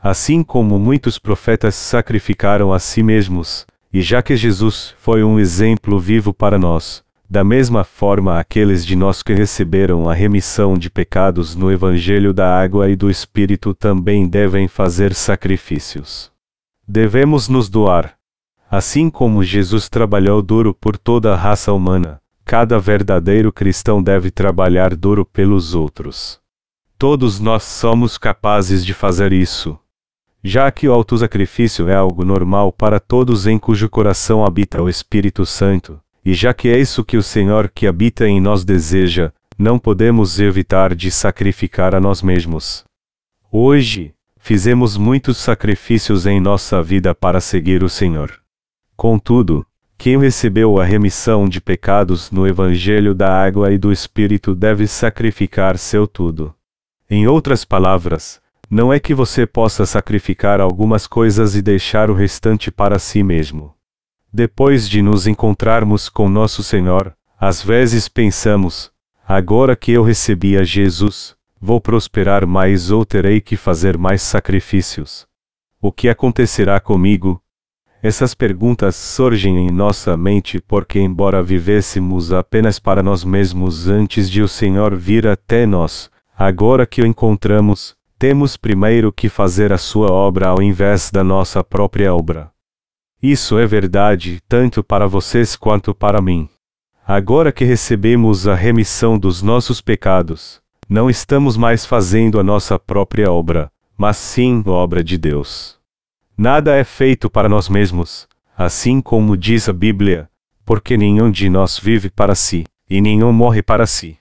Assim 0.00 0.44
como 0.44 0.78
muitos 0.78 1.18
profetas 1.18 1.74
sacrificaram 1.74 2.72
a 2.72 2.78
si 2.78 3.02
mesmos, 3.02 3.66
e 3.94 4.02
já 4.02 4.20
que 4.20 4.36
Jesus 4.36 4.92
foi 4.98 5.22
um 5.22 5.38
exemplo 5.38 6.00
vivo 6.00 6.34
para 6.34 6.58
nós, 6.58 7.04
da 7.30 7.44
mesma 7.44 7.84
forma, 7.84 8.40
aqueles 8.40 8.84
de 8.84 8.96
nós 8.96 9.22
que 9.22 9.32
receberam 9.32 10.10
a 10.10 10.12
remissão 10.12 10.74
de 10.74 10.90
pecados 10.90 11.54
no 11.54 11.70
Evangelho 11.70 12.34
da 12.34 12.60
Água 12.60 12.90
e 12.90 12.96
do 12.96 13.08
Espírito 13.08 13.72
também 13.72 14.26
devem 14.26 14.66
fazer 14.66 15.14
sacrifícios. 15.14 16.32
Devemos 16.88 17.48
nos 17.48 17.68
doar. 17.68 18.16
Assim 18.68 19.08
como 19.08 19.44
Jesus 19.44 19.88
trabalhou 19.88 20.42
duro 20.42 20.74
por 20.74 20.98
toda 20.98 21.32
a 21.32 21.36
raça 21.36 21.72
humana, 21.72 22.20
cada 22.44 22.80
verdadeiro 22.80 23.52
cristão 23.52 24.02
deve 24.02 24.28
trabalhar 24.28 24.96
duro 24.96 25.24
pelos 25.24 25.72
outros. 25.72 26.40
Todos 26.98 27.38
nós 27.38 27.62
somos 27.62 28.18
capazes 28.18 28.84
de 28.84 28.92
fazer 28.92 29.32
isso. 29.32 29.78
Já 30.46 30.70
que 30.70 30.86
o 30.86 30.92
autosacrifício 30.92 31.88
é 31.88 31.94
algo 31.94 32.22
normal 32.22 32.70
para 32.70 33.00
todos 33.00 33.46
em 33.46 33.58
cujo 33.58 33.88
coração 33.88 34.44
habita 34.44 34.82
o 34.82 34.90
Espírito 34.90 35.46
Santo, 35.46 35.98
e 36.22 36.34
já 36.34 36.52
que 36.52 36.68
é 36.68 36.78
isso 36.78 37.02
que 37.02 37.16
o 37.16 37.22
Senhor 37.22 37.70
que 37.74 37.86
habita 37.86 38.28
em 38.28 38.42
nós 38.42 38.62
deseja, 38.62 39.32
não 39.58 39.78
podemos 39.78 40.38
evitar 40.38 40.94
de 40.94 41.10
sacrificar 41.10 41.94
a 41.94 42.00
nós 42.00 42.20
mesmos. 42.20 42.84
Hoje, 43.50 44.12
fizemos 44.36 44.98
muitos 44.98 45.38
sacrifícios 45.38 46.26
em 46.26 46.38
nossa 46.40 46.82
vida 46.82 47.14
para 47.14 47.40
seguir 47.40 47.82
o 47.82 47.88
Senhor. 47.88 48.30
Contudo, 48.94 49.64
quem 49.96 50.18
recebeu 50.18 50.78
a 50.78 50.84
remissão 50.84 51.48
de 51.48 51.58
pecados 51.58 52.30
no 52.30 52.46
Evangelho 52.46 53.14
da 53.14 53.34
Água 53.34 53.72
e 53.72 53.78
do 53.78 53.90
Espírito 53.90 54.54
deve 54.54 54.86
sacrificar 54.86 55.78
seu 55.78 56.06
tudo. 56.06 56.54
Em 57.08 57.26
outras 57.26 57.64
palavras, 57.64 58.43
não 58.74 58.92
é 58.92 58.98
que 58.98 59.14
você 59.14 59.46
possa 59.46 59.86
sacrificar 59.86 60.60
algumas 60.60 61.06
coisas 61.06 61.54
e 61.54 61.62
deixar 61.62 62.10
o 62.10 62.12
restante 62.12 62.72
para 62.72 62.98
si 62.98 63.22
mesmo. 63.22 63.72
Depois 64.32 64.88
de 64.88 65.00
nos 65.00 65.28
encontrarmos 65.28 66.08
com 66.08 66.28
nosso 66.28 66.60
Senhor, 66.64 67.14
às 67.38 67.62
vezes 67.62 68.08
pensamos: 68.08 68.90
agora 69.28 69.76
que 69.76 69.92
eu 69.92 70.02
recebi 70.02 70.58
a 70.58 70.64
Jesus, 70.64 71.36
vou 71.60 71.80
prosperar 71.80 72.48
mais 72.48 72.90
ou 72.90 73.04
terei 73.04 73.40
que 73.40 73.56
fazer 73.56 73.96
mais 73.96 74.22
sacrifícios. 74.22 75.24
O 75.80 75.92
que 75.92 76.08
acontecerá 76.08 76.80
comigo? 76.80 77.40
Essas 78.02 78.34
perguntas 78.34 78.96
surgem 78.96 79.56
em 79.68 79.70
nossa 79.70 80.16
mente 80.16 80.60
porque, 80.60 80.98
embora 80.98 81.40
vivêssemos 81.44 82.32
apenas 82.32 82.80
para 82.80 83.04
nós 83.04 83.22
mesmos 83.22 83.86
antes 83.86 84.28
de 84.28 84.42
o 84.42 84.48
Senhor 84.48 84.96
vir 84.96 85.28
até 85.28 85.64
nós, 85.64 86.10
agora 86.36 86.84
que 86.84 87.02
o 87.02 87.06
encontramos, 87.06 87.96
temos 88.26 88.56
primeiro 88.56 89.12
que 89.12 89.28
fazer 89.28 89.70
a 89.70 89.76
sua 89.76 90.10
obra 90.10 90.48
ao 90.48 90.62
invés 90.62 91.10
da 91.10 91.22
nossa 91.22 91.62
própria 91.62 92.14
obra. 92.14 92.50
Isso 93.22 93.58
é 93.58 93.66
verdade 93.66 94.40
tanto 94.48 94.82
para 94.82 95.06
vocês 95.06 95.56
quanto 95.56 95.94
para 95.94 96.22
mim. 96.22 96.48
Agora 97.06 97.52
que 97.52 97.66
recebemos 97.66 98.48
a 98.48 98.54
remissão 98.54 99.18
dos 99.18 99.42
nossos 99.42 99.82
pecados, 99.82 100.62
não 100.88 101.10
estamos 101.10 101.58
mais 101.58 101.84
fazendo 101.84 102.40
a 102.40 102.42
nossa 102.42 102.78
própria 102.78 103.30
obra, 103.30 103.70
mas 103.94 104.16
sim 104.16 104.62
a 104.64 104.70
obra 104.70 105.04
de 105.04 105.18
Deus. 105.18 105.78
Nada 106.34 106.74
é 106.74 106.82
feito 106.82 107.28
para 107.28 107.46
nós 107.46 107.68
mesmos, 107.68 108.26
assim 108.56 109.02
como 109.02 109.36
diz 109.36 109.68
a 109.68 109.72
Bíblia, 109.74 110.30
porque 110.64 110.96
nenhum 110.96 111.30
de 111.30 111.50
nós 111.50 111.78
vive 111.78 112.08
para 112.08 112.34
si, 112.34 112.64
e 112.88 113.02
nenhum 113.02 113.34
morre 113.34 113.62
para 113.62 113.86
si. 113.86 114.16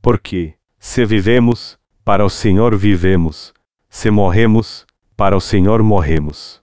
Porque, 0.00 0.54
se 0.78 1.04
vivemos, 1.04 1.79
para 2.10 2.24
o 2.24 2.28
Senhor 2.28 2.76
vivemos, 2.76 3.54
se 3.88 4.10
morremos, 4.10 4.84
para 5.16 5.36
o 5.36 5.40
Senhor 5.40 5.80
morremos. 5.80 6.60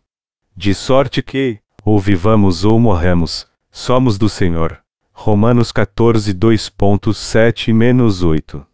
De 0.53 0.73
sorte 0.73 1.23
que, 1.23 1.59
ou 1.85 1.97
vivamos 1.97 2.65
ou 2.65 2.77
morramos, 2.77 3.47
somos 3.71 4.17
do 4.17 4.27
Senhor. 4.27 4.77
Romanos 5.13 5.71
14, 5.71 6.33
2.7-8. 6.33 8.65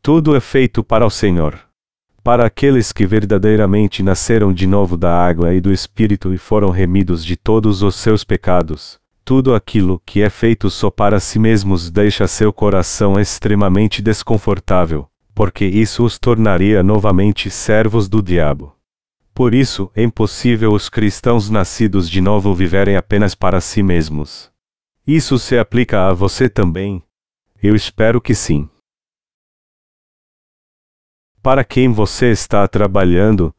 Tudo 0.00 0.34
é 0.34 0.40
feito 0.40 0.82
para 0.82 1.04
o 1.04 1.10
Senhor. 1.10 1.60
Para 2.22 2.46
aqueles 2.46 2.90
que 2.90 3.04
verdadeiramente 3.04 4.02
nasceram 4.02 4.50
de 4.50 4.66
novo 4.66 4.96
da 4.96 5.14
água 5.14 5.52
e 5.52 5.60
do 5.60 5.70
Espírito 5.70 6.32
e 6.32 6.38
foram 6.38 6.70
remidos 6.70 7.22
de 7.22 7.36
todos 7.36 7.82
os 7.82 7.96
seus 7.96 8.24
pecados, 8.24 8.98
tudo 9.26 9.54
aquilo 9.54 10.00
que 10.06 10.22
é 10.22 10.30
feito 10.30 10.70
só 10.70 10.90
para 10.90 11.20
si 11.20 11.38
mesmos 11.38 11.90
deixa 11.90 12.26
seu 12.26 12.50
coração 12.50 13.20
extremamente 13.20 14.00
desconfortável, 14.00 15.06
porque 15.34 15.64
isso 15.64 16.04
os 16.04 16.18
tornaria 16.18 16.82
novamente 16.82 17.50
servos 17.50 18.08
do 18.08 18.22
diabo. 18.22 18.74
Por 19.34 19.52
isso, 19.52 19.90
é 19.96 20.02
impossível 20.02 20.72
os 20.72 20.88
cristãos 20.88 21.50
nascidos 21.50 22.08
de 22.08 22.20
novo 22.20 22.54
viverem 22.54 22.96
apenas 22.96 23.34
para 23.34 23.60
si 23.60 23.82
mesmos. 23.82 24.52
Isso 25.04 25.38
se 25.38 25.58
aplica 25.58 26.08
a 26.08 26.12
você 26.12 26.48
também? 26.48 27.02
Eu 27.60 27.74
espero 27.74 28.20
que 28.20 28.34
sim. 28.34 28.70
Para 31.42 31.64
quem 31.64 31.92
você 31.92 32.30
está 32.30 32.66
trabalhando? 32.68 33.52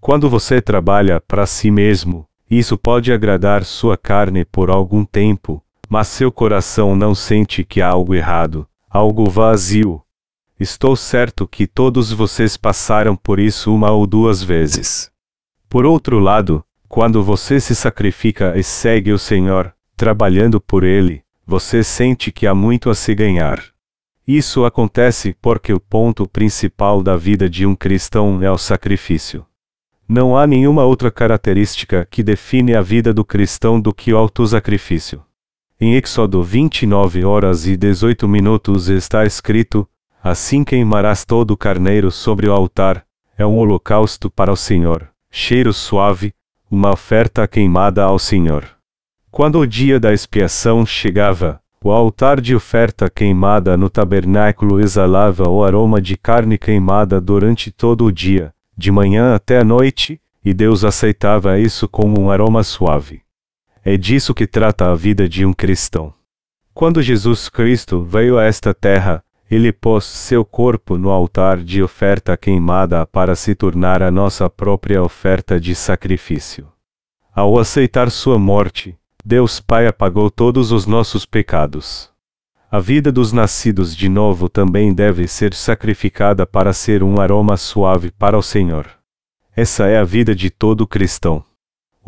Quando 0.00 0.28
você 0.28 0.60
trabalha 0.60 1.20
para 1.20 1.46
si 1.46 1.70
mesmo, 1.70 2.28
isso 2.50 2.76
pode 2.76 3.12
agradar 3.12 3.64
sua 3.64 3.96
carne 3.96 4.44
por 4.44 4.70
algum 4.70 5.04
tempo, 5.04 5.64
mas 5.88 6.08
seu 6.08 6.32
coração 6.32 6.96
não 6.96 7.14
sente 7.14 7.64
que 7.64 7.80
há 7.80 7.88
algo 7.88 8.14
errado, 8.14 8.68
algo 8.90 9.30
vazio, 9.30 10.02
Estou 10.60 10.94
certo 10.94 11.48
que 11.48 11.66
todos 11.66 12.12
vocês 12.12 12.54
passaram 12.54 13.16
por 13.16 13.40
isso 13.40 13.74
uma 13.74 13.90
ou 13.90 14.06
duas 14.06 14.42
vezes. 14.42 15.10
Por 15.70 15.86
outro 15.86 16.18
lado, 16.18 16.62
Quando 16.86 17.22
você 17.22 17.60
se 17.60 17.74
sacrifica 17.74 18.58
e 18.58 18.64
segue 18.64 19.12
o 19.12 19.18
Senhor, 19.18 19.72
trabalhando 19.96 20.60
por 20.60 20.82
Ele, 20.82 21.22
você 21.46 21.84
sente 21.84 22.32
que 22.32 22.48
há 22.48 22.54
muito 22.54 22.90
a 22.90 22.96
se 22.96 23.14
ganhar. 23.14 23.62
Isso 24.26 24.64
acontece 24.64 25.36
porque 25.40 25.72
o 25.72 25.78
ponto 25.78 26.28
principal 26.28 27.00
da 27.00 27.16
vida 27.16 27.48
de 27.48 27.64
um 27.64 27.76
cristão 27.76 28.42
é 28.42 28.50
o 28.50 28.58
sacrifício. 28.58 29.46
Não 30.08 30.36
há 30.36 30.48
nenhuma 30.48 30.84
outra 30.84 31.12
característica 31.12 32.04
que 32.10 32.24
define 32.24 32.74
a 32.74 32.82
vida 32.82 33.14
do 33.14 33.24
cristão 33.24 33.80
do 33.80 33.94
que 33.94 34.12
o 34.12 34.18
autosacrifício. 34.18 35.22
Em 35.82 35.94
Êxodo 35.94 36.42
29 36.42 37.24
horas 37.24 37.66
e 37.66 37.74
18 37.74 38.28
minutos 38.28 38.90
está 38.90 39.24
escrito: 39.24 39.88
Assim 40.22 40.62
queimarás 40.62 41.24
todo 41.24 41.52
o 41.52 41.56
carneiro 41.56 42.10
sobre 42.10 42.46
o 42.46 42.52
altar, 42.52 43.02
é 43.38 43.46
um 43.46 43.56
holocausto 43.56 44.30
para 44.30 44.52
o 44.52 44.56
Senhor, 44.56 45.08
cheiro 45.30 45.72
suave, 45.72 46.34
uma 46.70 46.92
oferta 46.92 47.48
queimada 47.48 48.04
ao 48.04 48.18
Senhor. 48.18 48.68
Quando 49.30 49.58
o 49.58 49.66
dia 49.66 49.98
da 49.98 50.12
expiação 50.12 50.84
chegava, 50.84 51.62
o 51.82 51.90
altar 51.90 52.42
de 52.42 52.54
oferta 52.54 53.08
queimada 53.08 53.74
no 53.74 53.88
tabernáculo 53.88 54.80
exalava 54.80 55.48
o 55.48 55.64
aroma 55.64 55.98
de 55.98 56.14
carne 56.14 56.58
queimada 56.58 57.22
durante 57.22 57.72
todo 57.72 58.04
o 58.04 58.12
dia, 58.12 58.52
de 58.76 58.92
manhã 58.92 59.34
até 59.34 59.60
a 59.60 59.64
noite, 59.64 60.20
e 60.44 60.52
Deus 60.52 60.84
aceitava 60.84 61.58
isso 61.58 61.88
como 61.88 62.20
um 62.20 62.30
aroma 62.30 62.62
suave. 62.62 63.22
É 63.84 63.96
disso 63.96 64.34
que 64.34 64.46
trata 64.46 64.90
a 64.90 64.94
vida 64.94 65.28
de 65.28 65.44
um 65.44 65.52
cristão. 65.52 66.12
Quando 66.74 67.02
Jesus 67.02 67.48
Cristo 67.48 68.02
veio 68.02 68.38
a 68.38 68.44
esta 68.44 68.74
terra, 68.74 69.24
ele 69.50 69.72
pôs 69.72 70.04
seu 70.04 70.44
corpo 70.44 70.96
no 70.96 71.10
altar 71.10 71.58
de 71.58 71.82
oferta 71.82 72.36
queimada 72.36 73.04
para 73.06 73.34
se 73.34 73.54
tornar 73.54 74.02
a 74.02 74.10
nossa 74.10 74.48
própria 74.48 75.02
oferta 75.02 75.58
de 75.58 75.74
sacrifício. 75.74 76.68
Ao 77.34 77.58
aceitar 77.58 78.10
sua 78.10 78.38
morte, 78.38 78.96
Deus 79.24 79.60
Pai 79.60 79.86
apagou 79.86 80.30
todos 80.30 80.70
os 80.72 80.86
nossos 80.86 81.26
pecados. 81.26 82.10
A 82.70 82.78
vida 82.78 83.10
dos 83.10 83.32
nascidos 83.32 83.96
de 83.96 84.08
novo 84.08 84.48
também 84.48 84.94
deve 84.94 85.26
ser 85.26 85.52
sacrificada 85.54 86.46
para 86.46 86.72
ser 86.72 87.02
um 87.02 87.20
aroma 87.20 87.56
suave 87.56 88.12
para 88.12 88.38
o 88.38 88.42
Senhor. 88.42 88.88
Essa 89.56 89.88
é 89.88 89.98
a 89.98 90.04
vida 90.04 90.34
de 90.34 90.50
todo 90.50 90.86
cristão. 90.86 91.44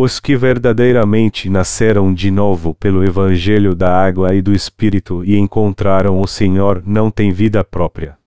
Os 0.05 0.19
que 0.19 0.37
verdadeiramente 0.37 1.49
nasceram 1.49 2.13
de 2.13 2.29
novo 2.29 2.75
pelo 2.75 3.05
Evangelho 3.05 3.73
da 3.73 4.05
água 4.05 4.35
e 4.35 4.43
do 4.43 4.53
Espírito 4.53 5.25
e 5.25 5.39
encontraram 5.39 6.21
o 6.21 6.27
Senhor 6.27 6.83
não 6.85 7.09
têm 7.09 7.31
vida 7.31 7.63
própria. 7.63 8.19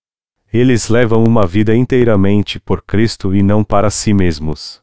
Eles 0.50 0.88
levam 0.88 1.22
uma 1.22 1.46
vida 1.46 1.76
inteiramente 1.76 2.58
por 2.58 2.80
Cristo 2.80 3.36
e 3.36 3.42
não 3.42 3.62
para 3.62 3.90
si 3.90 4.14
mesmos. 4.14 4.80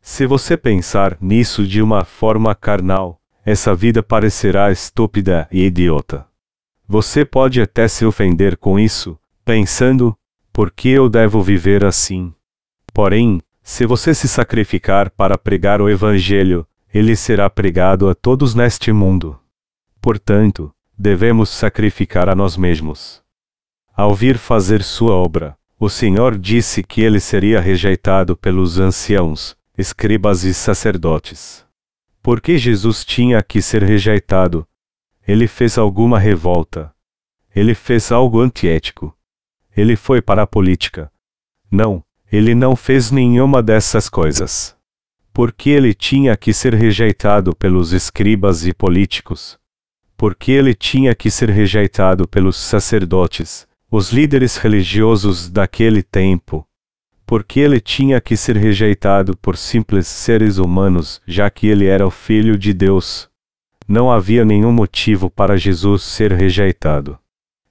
Se 0.00 0.24
você 0.24 0.56
pensar 0.56 1.14
nisso 1.20 1.66
de 1.66 1.82
uma 1.82 2.06
forma 2.06 2.54
carnal, 2.54 3.20
essa 3.44 3.74
vida 3.74 4.02
parecerá 4.02 4.72
estúpida 4.72 5.46
e 5.52 5.66
idiota. 5.66 6.26
Você 6.88 7.22
pode 7.22 7.60
até 7.60 7.86
se 7.86 8.06
ofender 8.06 8.56
com 8.56 8.80
isso, 8.80 9.18
pensando: 9.44 10.16
por 10.54 10.70
que 10.70 10.88
eu 10.88 11.06
devo 11.10 11.42
viver 11.42 11.84
assim? 11.84 12.32
Porém, 12.94 13.42
se 13.62 13.86
você 13.86 14.14
se 14.14 14.26
sacrificar 14.28 15.10
para 15.10 15.38
pregar 15.38 15.80
o 15.80 15.88
Evangelho, 15.88 16.66
ele 16.92 17.14
será 17.14 17.48
pregado 17.48 18.08
a 18.08 18.14
todos 18.14 18.54
neste 18.54 18.92
mundo. 18.92 19.38
Portanto, 20.00 20.74
devemos 20.98 21.50
sacrificar 21.50 22.28
a 22.28 22.34
nós 22.34 22.56
mesmos. 22.56 23.22
Ao 23.94 24.14
vir 24.14 24.38
fazer 24.38 24.82
sua 24.82 25.14
obra, 25.14 25.56
o 25.78 25.88
Senhor 25.88 26.36
disse 26.38 26.82
que 26.82 27.00
ele 27.00 27.20
seria 27.20 27.60
rejeitado 27.60 28.36
pelos 28.36 28.78
anciãos, 28.78 29.56
escribas 29.78 30.44
e 30.44 30.52
sacerdotes. 30.52 31.64
Por 32.22 32.40
que 32.40 32.58
Jesus 32.58 33.04
tinha 33.04 33.42
que 33.42 33.62
ser 33.62 33.82
rejeitado? 33.82 34.66
Ele 35.26 35.46
fez 35.46 35.78
alguma 35.78 36.18
revolta. 36.18 36.92
Ele 37.54 37.74
fez 37.74 38.12
algo 38.12 38.40
antiético. 38.40 39.16
Ele 39.74 39.96
foi 39.96 40.20
para 40.20 40.42
a 40.42 40.46
política. 40.46 41.10
Não, 41.70 42.04
ele 42.30 42.54
não 42.54 42.76
fez 42.76 43.10
nenhuma 43.10 43.62
dessas 43.62 44.08
coisas. 44.08 44.76
Por 45.32 45.52
que 45.52 45.70
ele 45.70 45.92
tinha 45.94 46.36
que 46.36 46.52
ser 46.52 46.74
rejeitado 46.74 47.54
pelos 47.54 47.92
escribas 47.92 48.66
e 48.66 48.72
políticos? 48.72 49.58
Por 50.16 50.34
que 50.34 50.52
ele 50.52 50.74
tinha 50.74 51.14
que 51.14 51.30
ser 51.30 51.50
rejeitado 51.50 52.28
pelos 52.28 52.56
sacerdotes, 52.56 53.66
os 53.90 54.12
líderes 54.12 54.56
religiosos 54.56 55.48
daquele 55.50 56.02
tempo, 56.02 56.66
porque 57.26 57.60
ele 57.60 57.80
tinha 57.80 58.20
que 58.20 58.36
ser 58.36 58.56
rejeitado 58.56 59.36
por 59.36 59.56
simples 59.56 60.06
seres 60.06 60.58
humanos, 60.58 61.20
já 61.26 61.48
que 61.48 61.68
ele 61.68 61.86
era 61.86 62.06
o 62.06 62.10
Filho 62.10 62.58
de 62.58 62.74
Deus. 62.74 63.28
Não 63.86 64.10
havia 64.10 64.44
nenhum 64.44 64.72
motivo 64.72 65.30
para 65.30 65.56
Jesus 65.56 66.02
ser 66.02 66.32
rejeitado. 66.32 67.18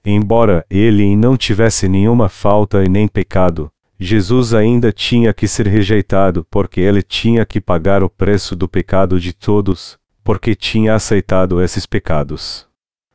Embora 0.04 0.64
ele 0.70 1.14
não 1.14 1.36
tivesse 1.36 1.88
nenhuma 1.88 2.28
falta 2.28 2.82
e 2.82 2.88
nem 2.88 3.06
pecado, 3.06 3.70
Jesus 4.02 4.54
ainda 4.54 4.90
tinha 4.90 5.30
que 5.34 5.46
ser 5.46 5.66
rejeitado 5.66 6.46
porque 6.50 6.80
ele 6.80 7.02
tinha 7.02 7.44
que 7.44 7.60
pagar 7.60 8.02
o 8.02 8.08
preço 8.08 8.56
do 8.56 8.66
pecado 8.66 9.20
de 9.20 9.34
todos, 9.34 9.98
porque 10.24 10.54
tinha 10.54 10.94
aceitado 10.94 11.60
esses 11.60 11.84
pecados. 11.84 12.66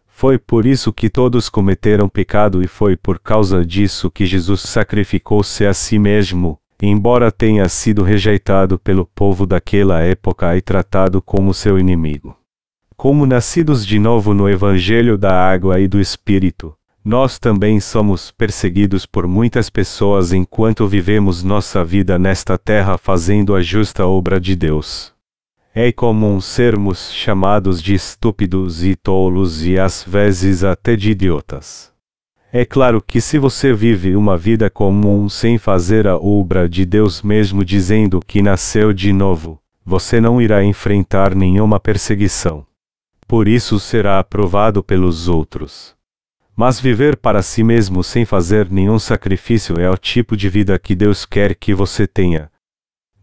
Foi 0.06 0.38
por 0.38 0.63
isso 0.63 0.93
que 0.93 1.10
todos 1.10 1.50
cometeram 1.50 2.08
pecado 2.08 2.62
e 2.62 2.67
foi 2.67 2.95
por 2.95 3.17
causa 3.17 3.65
disso 3.65 4.12
que 4.12 4.28
Jesus 4.28 4.62
sacrificou-se 4.62 5.65
a 5.65 5.74
si 5.74 5.98
mesmo, 5.98 6.60
embora 6.80 7.32
tenha 7.32 7.67
sido 7.67 8.04
rejeitado 8.04 8.78
pelo 8.78 9.08
povo 9.08 9.48
daquela 9.48 10.04
época 10.04 10.56
e 10.56 10.62
tratado 10.62 11.19
como 11.19 11.52
seu 11.52 11.80
inimigo. 11.80 12.38
Como 12.95 13.26
nascidos 13.26 13.84
de 13.84 13.98
novo 13.98 14.36
no 14.36 14.48
Evangelho 14.48 15.17
da 15.17 15.34
Água 15.34 15.80
e 15.80 15.88
do 15.88 16.00
Espírito, 16.00 16.78
nós 17.06 17.38
também 17.38 17.80
somos 17.80 18.32
perseguidos 18.32 19.06
por 19.06 19.28
muitas 19.28 19.70
pessoas 19.70 20.34
enquanto 20.34 20.88
vivemos 20.88 21.44
nossa 21.44 21.86
vida 21.86 22.18
nesta 22.18 22.58
terra 22.58 22.98
fazendo 22.98 23.54
a 23.54 23.62
justa 23.62 24.08
obra 24.08 24.41
de 24.41 24.56
Deus. 24.56 25.13
É 25.72 25.91
comum 25.91 26.41
sermos 26.41 27.13
chamados 27.13 27.80
de 27.80 27.94
estúpidos 27.94 28.84
e 28.84 28.96
tolos 28.96 29.63
e 29.63 29.78
às 29.78 30.04
vezes 30.04 30.63
até 30.63 30.96
de 30.96 31.12
idiotas. 31.12 31.94
É 32.52 32.65
claro 32.65 33.00
que 33.00 33.22
se 33.22 33.38
você 33.38 33.72
vive 33.72 34.15
uma 34.15 34.36
vida 34.36 34.68
comum 34.68 35.30
sem 35.30 35.60
fazer 35.60 36.08
a 36.08 36.18
obra 36.18 36.68
de 36.68 36.88
Deus 36.88 37.22
mesmo 37.22 37.63
dizendo 37.63 38.20
que 38.26 38.41
nasceu 38.41 38.91
de 38.91 39.13
novo, 39.13 39.60
você 39.86 40.20
não 40.20 40.41
irá 40.41 40.63
enfrentar 40.63 41.36
nenhuma 41.36 41.80
perseguição. 41.80 42.65
Por 43.28 43.48
isso 43.48 43.80
será 43.80 44.18
aprovado 44.18 44.82
pelos 44.82 45.28
outros. 45.28 45.95
Mas 46.56 46.80
viver 46.80 47.18
para 47.18 47.41
si 47.41 47.63
mesmo 47.63 48.04
sem 48.04 48.26
fazer 48.26 48.72
nenhum 48.72 48.98
sacrifício 48.98 49.80
é 49.80 49.89
o 49.89 49.98
tipo 49.98 50.38
de 50.38 50.50
vida 50.50 50.80
que 50.80 50.96
Deus 50.96 51.26
quer 51.26 51.56
que 51.56 51.74
você 51.74 52.08
tenha, 52.08 52.50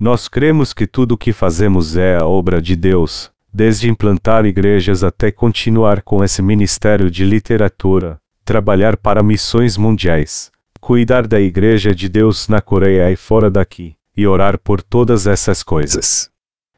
nós 0.02 0.26
cremos 0.26 0.72
que 0.72 0.84
tudo 0.84 1.12
o 1.12 1.16
que 1.16 1.32
fazemos 1.32 1.96
é 1.96 2.16
a 2.16 2.26
obra 2.26 2.60
de 2.60 2.74
Deus, 2.74 3.30
desde 3.54 3.88
implantar 3.88 4.44
igrejas 4.44 5.04
até 5.04 5.30
continuar 5.30 6.02
com 6.02 6.24
esse 6.24 6.42
ministério 6.42 7.08
de 7.08 7.24
literatura, 7.24 8.18
trabalhar 8.44 8.96
para 8.96 9.22
missões 9.22 9.76
mundiais, 9.76 10.50
cuidar 10.80 11.24
da 11.24 11.40
igreja 11.40 11.94
de 11.94 12.08
Deus 12.08 12.48
na 12.48 12.60
Coreia 12.60 13.12
e 13.12 13.16
fora 13.16 13.48
daqui, 13.48 13.94
e 14.16 14.26
orar 14.26 14.58
por 14.58 14.82
todas 14.82 15.28
essas 15.28 15.62
coisas. 15.62 16.28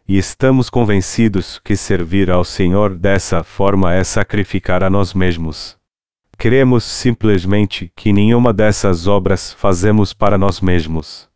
E 0.07 0.19
estamos 0.19 0.69
convencidos 0.69 1.59
que 1.65 1.77
servir 1.77 2.31
ao 2.31 2.45
Senhor 2.45 2.95
dessa 2.95 3.43
forma 3.43 3.95
é 3.95 4.05
sacrificar 4.05 4.85
a 4.85 4.91
nós 4.91 5.15
mesmos. 5.15 5.79
Cremos 6.37 6.85
simplesmente 6.85 7.91
que 7.97 8.13
nenhuma 8.13 8.53
dessas 8.53 9.07
obras 9.07 9.53
fazemos 9.53 10.13
para 10.13 10.37
nós 10.37 10.61
mesmos. 10.61 11.29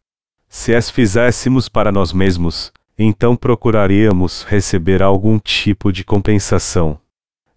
Se 0.48 0.74
as 0.74 0.90
fizéssemos 0.90 1.68
para 1.68 1.92
nós 1.92 2.12
mesmos, 2.12 2.72
então 2.98 3.36
procuraríamos 3.36 4.44
receber 4.44 5.02
algum 5.02 5.38
tipo 5.38 5.92
de 5.92 6.04
compensação. 6.04 6.98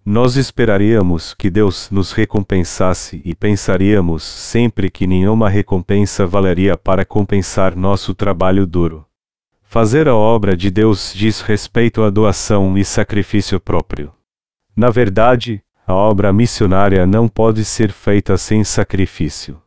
Nós 0.04 0.36
esperaríamos 0.36 1.34
que 1.34 1.50
Deus 1.50 1.90
nos 1.92 2.12
recompensasse 2.12 3.22
e 3.24 3.36
pensaríamos 3.36 4.24
sempre 4.24 4.90
que 4.90 5.06
nenhuma 5.06 5.48
recompensa 5.48 6.26
valeria 6.26 6.76
para 6.76 7.06
compensar 7.06 7.76
nosso 7.76 8.14
trabalho 8.16 8.66
duro. 8.66 9.06
Fazer 9.62 10.08
a 10.08 10.16
obra 10.16 10.58
de 10.58 10.70
Deus 10.70 11.14
diz 11.16 11.42
respeito 11.42 12.04
à 12.04 12.10
doação 12.10 12.78
e 12.78 12.84
sacrifício 12.84 13.60
próprio. 13.60 14.12
Na 14.76 14.90
verdade, 14.90 15.64
a 15.86 15.94
obra 15.94 16.32
missionária 16.32 17.06
não 17.06 17.28
pode 17.28 17.66
ser 17.66 17.92
feita 17.92 18.38
sem 18.38 18.64
sacrifício. 18.64 19.62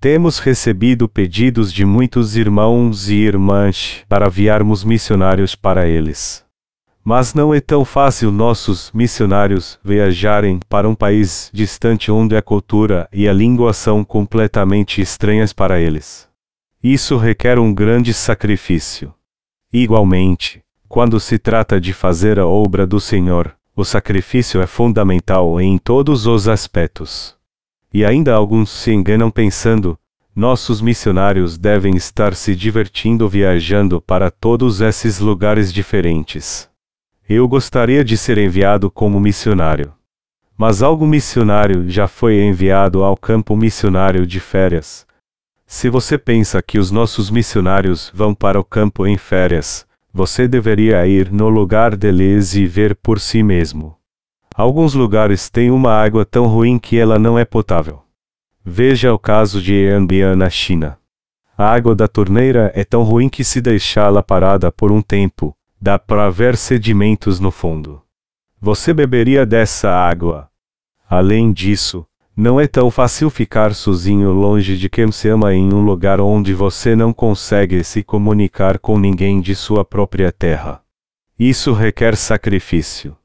Temos 0.00 0.38
recebido 0.38 1.08
pedidos 1.08 1.72
de 1.72 1.84
muitos 1.84 2.36
irmãos 2.36 3.08
e 3.08 3.14
irmãs 3.16 4.04
para 4.08 4.28
enviarmos 4.28 4.84
missionários 4.84 5.56
para 5.56 5.88
eles. 5.88 6.44
Mas 7.02 7.34
não 7.34 7.52
é 7.52 7.60
tão 7.60 7.84
fácil 7.84 8.30
nossos 8.30 8.92
missionários 8.92 9.78
viajarem 9.82 10.60
para 10.68 10.88
um 10.88 10.94
país 10.94 11.50
distante 11.52 12.12
onde 12.12 12.36
a 12.36 12.42
cultura 12.42 13.08
e 13.12 13.28
a 13.28 13.32
língua 13.32 13.72
são 13.72 14.04
completamente 14.04 15.00
estranhas 15.00 15.52
para 15.52 15.80
eles. 15.80 16.28
Isso 16.82 17.16
requer 17.16 17.58
um 17.58 17.74
grande 17.74 18.14
sacrifício. 18.14 19.12
Igualmente, 19.72 20.62
Quando 20.88 21.20
se 21.20 21.38
trata 21.38 21.78
de 21.78 21.92
fazer 21.92 22.38
a 22.38 22.46
obra 22.46 22.86
do 22.86 22.98
Senhor, 22.98 23.54
o 23.78 23.84
sacrifício 23.84 24.60
é 24.60 24.66
fundamental 24.66 25.60
em 25.60 25.78
todos 25.78 26.26
os 26.26 26.48
aspectos. 26.48 27.36
E 27.94 28.04
ainda 28.04 28.34
alguns 28.34 28.70
se 28.70 28.92
enganam 28.92 29.30
pensando: 29.30 29.96
nossos 30.34 30.80
missionários 30.80 31.56
devem 31.56 31.94
estar 31.94 32.34
se 32.34 32.56
divertindo 32.56 33.28
viajando 33.28 34.00
para 34.00 34.32
todos 34.32 34.80
esses 34.80 35.20
lugares 35.20 35.72
diferentes. 35.72 36.68
Eu 37.28 37.46
gostaria 37.46 38.04
de 38.04 38.16
ser 38.16 38.36
enviado 38.36 38.90
como 38.90 39.20
missionário. 39.20 39.94
Mas 40.56 40.82
algo 40.82 41.06
missionário 41.06 41.88
já 41.88 42.08
foi 42.08 42.40
enviado 42.40 43.04
ao 43.04 43.16
campo 43.16 43.56
missionário 43.56 44.26
de 44.26 44.40
férias. 44.40 45.06
Se 45.64 45.88
você 45.88 46.18
pensa 46.18 46.60
que 46.60 46.80
os 46.80 46.90
nossos 46.90 47.30
missionários 47.30 48.10
vão 48.12 48.34
para 48.34 48.58
o 48.58 48.64
campo 48.64 49.06
em 49.06 49.16
férias, 49.16 49.86
você 50.12 50.48
deveria 50.48 51.06
ir 51.06 51.30
no 51.30 51.48
lugar 51.48 51.96
deles 51.96 52.54
e 52.54 52.66
ver 52.66 52.94
por 52.96 53.20
si 53.20 53.42
mesmo. 53.42 53.96
Alguns 54.54 54.94
lugares 54.94 55.48
têm 55.48 55.70
uma 55.70 55.92
água 55.92 56.24
tão 56.24 56.46
ruim 56.46 56.78
que 56.78 56.98
ela 56.98 57.18
não 57.18 57.38
é 57.38 57.44
potável. 57.44 58.02
Veja 58.64 59.12
o 59.12 59.18
caso 59.18 59.62
de 59.62 59.74
Yanbian 59.74 60.34
na 60.34 60.50
China. 60.50 60.98
A 61.56 61.72
água 61.72 61.94
da 61.94 62.08
torneira 62.08 62.72
é 62.74 62.84
tão 62.84 63.02
ruim 63.02 63.28
que 63.28 63.44
se 63.44 63.60
deixá-la 63.60 64.22
parada 64.22 64.70
por 64.70 64.92
um 64.92 65.00
tempo, 65.00 65.56
dá 65.80 65.98
para 65.98 66.30
ver 66.30 66.56
sedimentos 66.56 67.38
no 67.40 67.50
fundo. 67.50 68.02
Você 68.60 68.92
beberia 68.92 69.46
dessa 69.46 69.90
água. 69.90 70.48
Além 71.08 71.52
disso, 71.52 72.06
não 72.40 72.60
é 72.60 72.68
tão 72.68 72.88
fácil 72.88 73.30
ficar 73.30 73.74
sozinho 73.74 74.30
longe 74.30 74.78
de 74.78 74.88
quem 74.88 75.10
se 75.10 75.28
ama 75.28 75.52
em 75.52 75.74
um 75.74 75.80
lugar 75.80 76.20
onde 76.20 76.54
você 76.54 76.94
não 76.94 77.12
consegue 77.12 77.82
se 77.82 78.00
comunicar 78.04 78.78
com 78.78 78.96
ninguém 78.96 79.40
de 79.40 79.56
sua 79.56 79.84
própria 79.84 80.30
terra. 80.30 80.80
Isso 81.36 81.72
requer 81.72 82.14
sacrifício. 82.14 83.16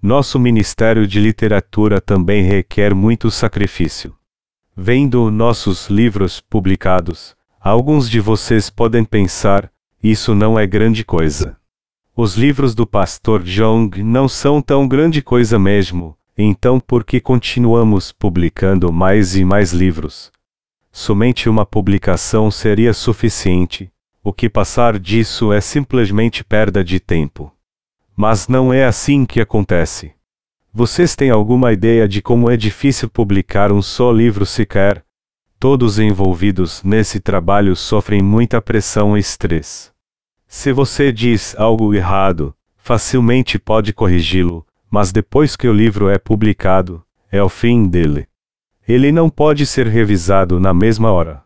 Nosso 0.00 0.38
Ministério 0.38 1.06
de 1.06 1.20
Literatura 1.20 2.00
também 2.00 2.42
requer 2.42 2.94
muito 2.94 3.30
sacrifício. 3.30 4.14
Vendo 4.74 5.30
nossos 5.30 5.90
livros 5.90 6.40
publicados, 6.40 7.36
alguns 7.60 8.08
de 8.08 8.18
vocês 8.18 8.70
podem 8.70 9.04
pensar: 9.04 9.70
isso 10.02 10.34
não 10.34 10.58
é 10.58 10.66
grande 10.66 11.04
coisa. 11.04 11.54
Os 12.16 12.34
livros 12.34 12.74
do 12.74 12.86
pastor 12.86 13.42
Jong 13.42 14.02
não 14.02 14.26
são 14.26 14.62
tão 14.62 14.88
grande 14.88 15.20
coisa 15.20 15.58
mesmo, 15.58 16.16
então, 16.44 16.78
por 16.78 17.04
que 17.04 17.20
continuamos 17.20 18.12
publicando 18.12 18.92
mais 18.92 19.34
e 19.34 19.44
mais 19.44 19.72
livros? 19.72 20.30
Somente 20.92 21.48
uma 21.48 21.66
publicação 21.66 22.48
seria 22.48 22.94
suficiente, 22.94 23.90
o 24.22 24.32
que 24.32 24.48
passar 24.48 25.00
disso 25.00 25.52
é 25.52 25.60
simplesmente 25.60 26.44
perda 26.44 26.84
de 26.84 27.00
tempo. 27.00 27.52
Mas 28.16 28.46
não 28.46 28.72
é 28.72 28.84
assim 28.84 29.26
que 29.26 29.40
acontece. 29.40 30.12
Vocês 30.72 31.16
têm 31.16 31.30
alguma 31.30 31.72
ideia 31.72 32.06
de 32.06 32.22
como 32.22 32.48
é 32.48 32.56
difícil 32.56 33.08
publicar 33.08 33.72
um 33.72 33.82
só 33.82 34.12
livro 34.12 34.46
sequer? 34.46 35.04
Todos 35.58 35.98
envolvidos 35.98 36.84
nesse 36.84 37.18
trabalho 37.18 37.74
sofrem 37.74 38.22
muita 38.22 38.62
pressão 38.62 39.16
e 39.16 39.20
estresse. 39.20 39.90
Se 40.46 40.72
você 40.72 41.10
diz 41.10 41.56
algo 41.58 41.92
errado, 41.94 42.54
facilmente 42.76 43.58
pode 43.58 43.92
corrigi-lo, 43.92 44.64
mas 44.90 45.12
depois 45.12 45.56
que 45.56 45.68
o 45.68 45.72
livro 45.72 46.08
é 46.08 46.18
publicado, 46.18 47.02
é 47.30 47.42
o 47.42 47.48
fim 47.48 47.86
dele. 47.86 48.26
Ele 48.86 49.12
não 49.12 49.28
pode 49.28 49.66
ser 49.66 49.86
revisado 49.86 50.58
na 50.58 50.72
mesma 50.72 51.12
hora. 51.12 51.42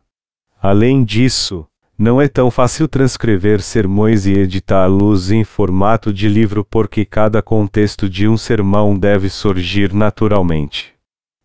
Além 0.61 1.03
disso, 1.03 1.67
não 1.99 2.21
é 2.21 2.29
tão 2.29 2.51
fácil 2.51 2.89
transcrever 2.89 3.61
sermões 3.61 4.27
e 4.27 4.33
editá-los 4.33 5.31
em 5.31 5.45
formato 5.45 6.13
de 6.13 6.29
livro 6.29 6.65
porque 6.65 7.05
cada 7.05 7.43
contexto 7.43 8.09
de 8.09 8.27
um 8.27 8.37
sermão 8.37 8.97
deve 8.99 9.29
surgir 9.29 9.93
naturalmente. 9.93 10.93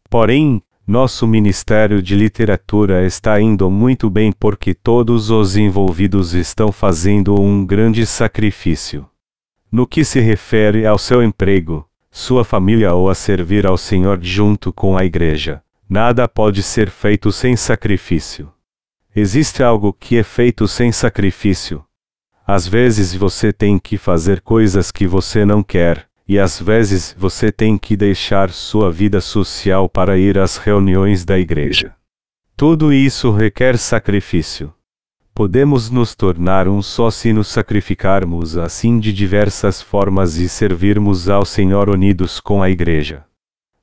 Porém, 0.09 0.61
nosso 0.85 1.27
Ministério 1.27 2.01
de 2.01 2.15
Literatura 2.15 3.05
está 3.05 3.41
indo 3.41 3.69
muito 3.69 4.09
bem 4.09 4.31
porque 4.31 4.73
todos 4.73 5.29
os 5.29 5.57
envolvidos 5.57 6.33
estão 6.33 6.71
fazendo 6.71 7.39
um 7.39 7.65
grande 7.65 8.05
sacrifício. 8.05 9.05
No 9.69 9.85
que 9.85 10.05
se 10.05 10.19
refere 10.21 10.85
ao 10.85 10.97
seu 10.97 11.21
emprego, 11.21 11.86
sua 12.17 12.43
família 12.43 12.95
ou 12.95 13.11
a 13.11 13.15
servir 13.15 13.67
ao 13.67 13.77
Senhor 13.77 14.17
junto 14.19 14.73
com 14.73 14.97
a 14.97 15.05
igreja, 15.05 15.61
nada 15.87 16.27
pode 16.27 16.63
ser 16.63 16.89
feito 16.89 17.31
sem 17.31 17.55
sacrifício. 17.55 18.51
Existe 19.15 19.61
algo 19.61 19.93
que 19.93 20.17
é 20.17 20.23
feito 20.23 20.67
sem 20.67 20.91
sacrifício. 20.91 21.85
Às 22.45 22.67
vezes 22.67 23.13
você 23.13 23.53
tem 23.53 23.77
que 23.77 23.97
fazer 23.97 24.41
coisas 24.41 24.91
que 24.91 25.05
você 25.05 25.45
não 25.45 25.61
quer, 25.61 26.07
e 26.27 26.39
às 26.39 26.59
vezes 26.59 27.15
você 27.17 27.51
tem 27.51 27.77
que 27.77 27.95
deixar 27.95 28.49
sua 28.49 28.91
vida 28.91 29.21
social 29.21 29.87
para 29.87 30.17
ir 30.17 30.39
às 30.39 30.57
reuniões 30.57 31.23
da 31.23 31.37
igreja. 31.37 31.93
Tudo 32.55 32.91
isso 32.91 33.31
requer 33.31 33.77
sacrifício 33.77 34.73
podemos 35.37 35.91
nos 35.91 36.15
tornar 36.15 36.67
um 36.67 36.81
só 36.81 37.11
se 37.11 37.31
nos 37.31 37.47
sacrificarmos 37.47 38.57
assim 38.57 38.99
de 38.99 39.13
diversas 39.13 39.79
formas 39.79 40.37
e 40.37 40.49
servirmos 40.49 41.29
ao 41.29 41.45
Senhor 41.45 41.91
unidos 41.91 42.39
com 42.39 42.63
a 42.63 42.71
Igreja. 42.71 43.23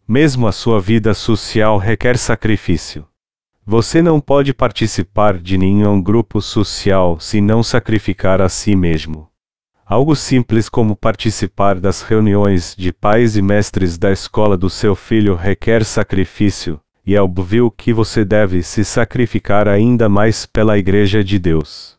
Mesmo 0.07 0.49
a 0.49 0.53
sua 0.53 0.81
vida 0.81 1.15
social 1.15 1.79
requer 1.79 2.19
sacrifício. 2.19 3.07
Você 3.65 4.03
não 4.03 4.19
pode 4.19 4.53
participar 4.53 5.39
de 5.39 5.57
nenhum 5.57 6.03
grupo 6.03 6.43
social 6.43 7.21
se 7.21 7.41
não 7.41 7.63
sacrificar 7.63 8.43
a 8.43 8.49
si 8.49 8.75
mesmo. 8.75 9.29
Algo 9.87 10.17
simples 10.17 10.69
como 10.69 10.97
participar 10.97 11.79
das 11.79 12.03
reuniões 12.03 12.75
de 12.77 12.93
pais 12.93 13.37
e 13.37 13.43
mestres 13.43 13.97
da 13.97 14.11
escola 14.11 14.57
do 14.57 14.69
seu 14.69 14.97
filho 14.97 15.37
requer 15.37 15.85
sacrifício, 15.85 16.81
e 17.07 17.15
é 17.15 17.21
óbvio 17.21 17.71
que 17.71 17.93
você 17.93 18.25
deve 18.25 18.63
se 18.63 18.85
sacrificar 18.85 19.69
ainda 19.69 20.09
mais 20.09 20.47
pela 20.47 20.79
Igreja 20.79 21.23
de 21.23 21.39
Deus. 21.39 21.99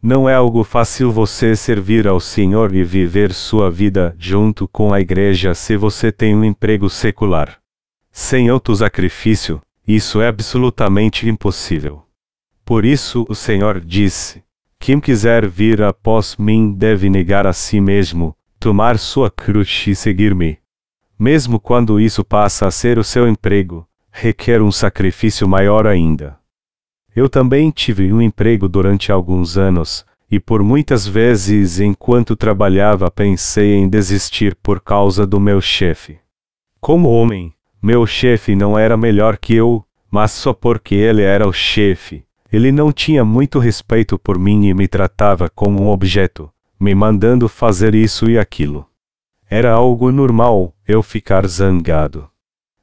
Não 0.00 0.28
é 0.28 0.34
algo 0.34 0.62
fácil 0.62 1.10
você 1.10 1.56
servir 1.56 2.06
ao 2.06 2.20
Senhor 2.20 2.72
e 2.74 2.84
viver 2.84 3.32
sua 3.32 3.70
vida 3.70 4.14
junto 4.18 4.68
com 4.68 4.94
a 4.94 5.00
Igreja 5.00 5.54
se 5.54 5.76
você 5.76 6.12
tem 6.12 6.36
um 6.36 6.44
emprego 6.44 6.88
secular. 6.88 7.58
Sem 8.12 8.48
auto-sacrifício, 8.48 9.60
isso 9.86 10.20
é 10.20 10.28
absolutamente 10.28 11.28
impossível. 11.28 12.04
Por 12.64 12.84
isso 12.84 13.26
o 13.28 13.34
Senhor 13.34 13.80
disse: 13.80 14.42
Quem 14.78 15.00
quiser 15.00 15.46
vir 15.48 15.82
após 15.82 16.36
mim 16.36 16.72
deve 16.72 17.10
negar 17.10 17.46
a 17.46 17.52
si 17.52 17.80
mesmo, 17.80 18.36
tomar 18.60 18.98
sua 18.98 19.30
cruz 19.30 19.84
e 19.86 19.94
seguir-me. 19.94 20.58
Mesmo 21.18 21.58
quando 21.58 21.98
isso 21.98 22.24
passa 22.24 22.66
a 22.66 22.70
ser 22.70 22.98
o 22.98 23.04
seu 23.04 23.28
emprego, 23.28 23.88
requer 24.10 24.62
um 24.62 24.72
sacrifício 24.72 25.48
maior 25.48 25.86
ainda. 25.86 26.38
Eu 27.14 27.28
também 27.28 27.70
tive 27.70 28.12
um 28.12 28.22
emprego 28.22 28.68
durante 28.68 29.10
alguns 29.10 29.56
anos, 29.56 30.06
e 30.30 30.38
por 30.38 30.62
muitas 30.62 31.06
vezes 31.06 31.80
enquanto 31.80 32.36
trabalhava 32.36 33.10
pensei 33.10 33.74
em 33.74 33.88
desistir 33.88 34.54
por 34.56 34.80
causa 34.80 35.26
do 35.26 35.40
meu 35.40 35.60
chefe. 35.60 36.18
Como 36.80 37.08
homem, 37.08 37.52
meu 37.82 38.06
chefe 38.06 38.54
não 38.54 38.78
era 38.78 38.96
melhor 38.96 39.38
que 39.38 39.54
eu, 39.54 39.84
mas 40.10 40.32
só 40.32 40.52
porque 40.52 40.94
ele 40.94 41.22
era 41.22 41.46
o 41.46 41.52
chefe. 41.52 42.24
Ele 42.52 42.72
não 42.72 42.92
tinha 42.92 43.24
muito 43.24 43.58
respeito 43.58 44.18
por 44.18 44.38
mim 44.38 44.66
e 44.66 44.74
me 44.74 44.88
tratava 44.88 45.50
como 45.50 45.82
um 45.82 45.88
objeto, 45.88 46.50
me 46.80 46.94
mandando 46.94 47.48
fazer 47.48 47.94
isso 47.94 48.30
e 48.30 48.38
aquilo. 48.38 48.86
Era 49.50 49.72
algo 49.72 50.10
normal 50.12 50.74
eu 50.86 51.02
ficar 51.02 51.46
zangado. 51.46 52.28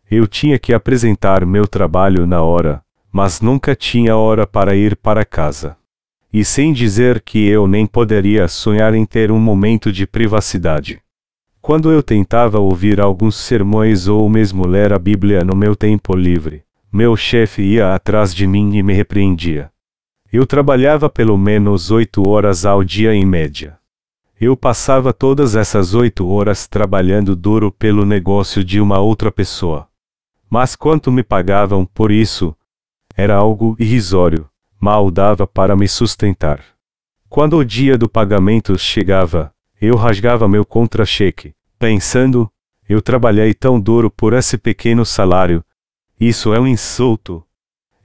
Eu 0.10 0.28
tinha 0.28 0.60
que 0.60 0.72
apresentar 0.72 1.46
meu 1.46 1.68
trabalho 1.68 2.28
na 2.28 2.41
hora, 2.44 2.84
mas 3.12 3.41
nunca 3.41 3.76
tinha 3.76 4.15
hora 4.15 4.46
para 4.46 4.76
ir 4.76 4.96
para 4.96 5.26
casa. 5.26 5.76
E 6.32 6.46
sem 6.46 6.74
dizer 6.74 7.22
que 7.22 7.48
eu 7.48 7.65
nem 7.65 7.88
poderia 7.88 8.48
sonhar 8.48 8.94
em 8.94 9.06
ter 9.06 9.32
um 9.32 9.39
momento 9.39 9.91
de 9.91 10.06
privacidade. 10.06 11.02
Quando 11.60 11.91
eu 11.91 12.04
tentava 12.04 12.60
ouvir 12.60 13.02
alguns 13.02 13.36
sermões 13.36 14.08
ou 14.08 14.30
mesmo 14.30 14.68
ler 14.68 14.94
a 14.94 15.00
Bíblia 15.00 15.44
no 15.44 15.56
meu 15.56 15.76
tempo 15.76 16.15
livre, 16.15 16.63
meu 16.94 17.18
chefe 17.18 17.63
ia 17.63 17.96
atrás 17.96 18.36
de 18.36 18.46
mim 18.46 18.76
e 18.76 18.84
me 18.84 18.94
repreendia. 18.94 19.72
Eu 20.32 20.46
trabalhava 20.46 21.10
pelo 21.10 21.36
menos 21.36 21.89
oito 21.89 22.30
horas 22.30 22.65
ao 22.65 22.84
dia 22.84 23.15
em 23.15 23.26
média. 23.26 23.78
Eu 24.39 24.56
passava 24.56 25.12
todas 25.13 25.56
essas 25.56 25.96
oito 25.96 26.28
horas 26.28 26.68
trabalhando 26.68 27.36
duro 27.36 27.72
pelo 27.72 28.06
negócio 28.06 28.63
de 28.63 28.80
uma 28.80 29.00
outra 29.00 29.32
pessoa. 29.32 29.88
Mas 30.49 30.75
quanto 30.75 31.12
me 31.12 31.23
pagavam 31.23 31.86
por 31.86 32.12
isso? 32.12 32.55
Era 33.15 33.36
algo 33.36 33.75
irrisório, 33.79 34.49
mal 34.79 35.10
dava 35.10 35.47
para 35.47 35.75
me 35.75 35.88
sustentar. 35.88 36.63
Quando 37.29 37.58
o 37.58 37.65
dia 37.65 37.97
do 37.97 38.10
pagamento 38.10 38.77
chegava, 38.77 39.53
eu 39.81 39.95
rasgava 39.95 40.47
meu 40.47 40.65
contra-cheque, 40.65 41.53
pensando: 41.77 42.49
eu 42.88 43.01
trabalhei 43.01 43.53
tão 43.53 43.79
duro 43.79 44.12
por 44.12 44.34
esse 44.34 44.58
pequeno 44.58 45.03
salário. 45.03 45.63
Isso 46.19 46.53
é 46.53 46.60
um 46.60 46.67
insulto. 46.67 47.43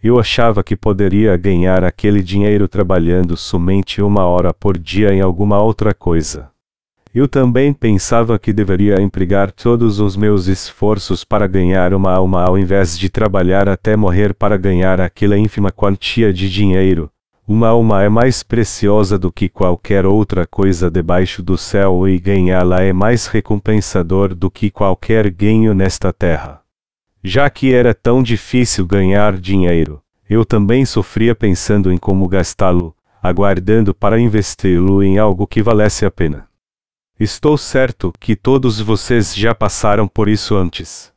Eu 0.03 0.19
achava 0.19 0.65
que 0.65 0.75
poderia 0.75 1.37
ganhar 1.37 1.85
aquele 1.85 2.23
dinheiro 2.23 2.67
trabalhando 2.67 3.37
somente 3.37 4.01
uma 4.01 4.25
hora 4.25 4.55
por 4.55 4.79
dia 4.79 5.13
em 5.13 5.21
alguma 5.21 5.63
outra 5.63 5.93
coisa. 5.93 6.51
Eu 7.13 7.27
também 7.27 7.73
pensava 7.73 8.39
que 8.39 8.53
deveria 8.53 9.01
empregar 9.01 9.51
todos 9.51 9.99
os 9.99 10.15
meus 10.17 10.47
esforços 10.47 11.25
para 11.25 11.49
ganhar 11.49 11.93
uma 11.93 12.13
alma 12.13 12.45
ao 12.45 12.57
invés 12.57 12.97
de 12.97 13.09
trabalhar 13.09 13.69
até 13.69 13.97
morrer 13.97 14.33
para 14.33 14.57
ganhar 14.57 15.01
aquela 15.01 15.37
ínfima 15.37 15.73
quantia 15.73 16.33
de 16.33 16.49
dinheiro. 16.49 17.11
Uma 17.49 17.71
alma 17.71 18.05
é 18.05 18.09
mais 18.09 18.45
preciosa 18.45 19.19
do 19.19 19.33
que 19.33 19.49
qualquer 19.49 20.07
outra 20.07 20.47
coisa 20.47 20.89
debaixo 20.89 21.43
do 21.43 21.59
céu 21.59 22.07
e 22.07 22.17
ganhá-la 22.17 22.81
é 22.83 22.93
mais 22.93 23.27
recompensador 23.27 24.33
do 24.33 24.49
que 24.49 24.71
qualquer 24.71 25.29
ganho 25.31 25.75
nesta 25.75 26.13
terra. 26.13 26.61
Já 27.25 27.51
que 27.51 27.75
era 27.75 27.93
tão 27.93 28.23
difícil 28.23 28.87
ganhar 28.87 29.37
dinheiro, 29.37 30.01
eu 30.29 30.45
também 30.45 30.85
sofria 30.85 31.35
pensando 31.35 31.93
em 31.93 31.99
como 31.99 32.29
gastá-lo, 32.29 32.95
aguardando 33.21 33.93
para 33.93 34.21
investi-lo 34.21 35.03
em 35.03 35.19
algo 35.19 35.45
que 35.45 35.61
valesse 35.61 36.07
a 36.07 36.11
pena. 36.11 36.50
Estou 37.21 37.59
certo 37.59 38.15
que 38.19 38.35
todos 38.35 38.81
vocês 38.81 39.37
já 39.37 39.55
passaram 39.55 40.09
por 40.09 40.27
isso 40.27 40.57
antes. 40.57 41.13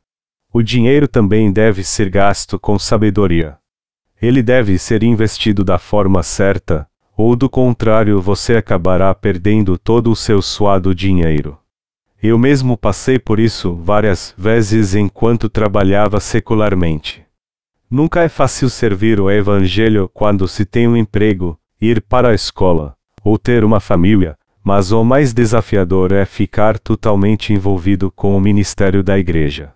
O 0.52 0.60
dinheiro 0.62 1.08
também 1.08 1.50
deve 1.50 1.82
ser 1.82 2.10
gasto 2.10 2.58
com 2.58 2.78
sabedoria. 2.78 3.56
Ele 4.20 4.42
deve 4.42 4.76
ser 4.76 5.02
investido 5.02 5.64
da 5.64 5.78
forma 5.78 6.22
certa, 6.22 6.86
ou 7.16 7.34
do 7.34 7.48
contrário 7.48 8.20
você 8.20 8.56
acabará 8.56 9.14
perdendo 9.14 9.78
todo 9.78 10.10
o 10.10 10.14
seu 10.14 10.42
suado 10.42 10.94
dinheiro. 10.94 11.58
Eu 12.22 12.38
mesmo 12.38 12.76
passei 12.76 13.18
por 13.18 13.40
isso 13.40 13.74
várias 13.74 14.34
vezes 14.36 14.94
enquanto 14.94 15.48
trabalhava 15.48 16.20
secularmente. 16.20 17.24
Nunca 17.90 18.22
é 18.22 18.28
fácil 18.28 18.68
servir 18.68 19.18
o 19.18 19.30
Evangelho 19.30 20.10
quando 20.12 20.46
se 20.48 20.66
tem 20.66 20.86
um 20.86 20.98
emprego, 20.98 21.58
ir 21.80 22.02
para 22.02 22.28
a 22.28 22.34
escola, 22.34 22.94
ou 23.24 23.38
ter 23.38 23.64
uma 23.64 23.80
família, 23.80 24.36
mas 24.64 24.90
o 24.92 25.04
mais 25.04 25.34
desafiador 25.34 26.10
é 26.10 26.24
ficar 26.24 26.78
totalmente 26.78 27.52
envolvido 27.52 28.10
com 28.10 28.34
o 28.34 28.40
ministério 28.40 29.02
da 29.02 29.18
igreja. 29.18 29.74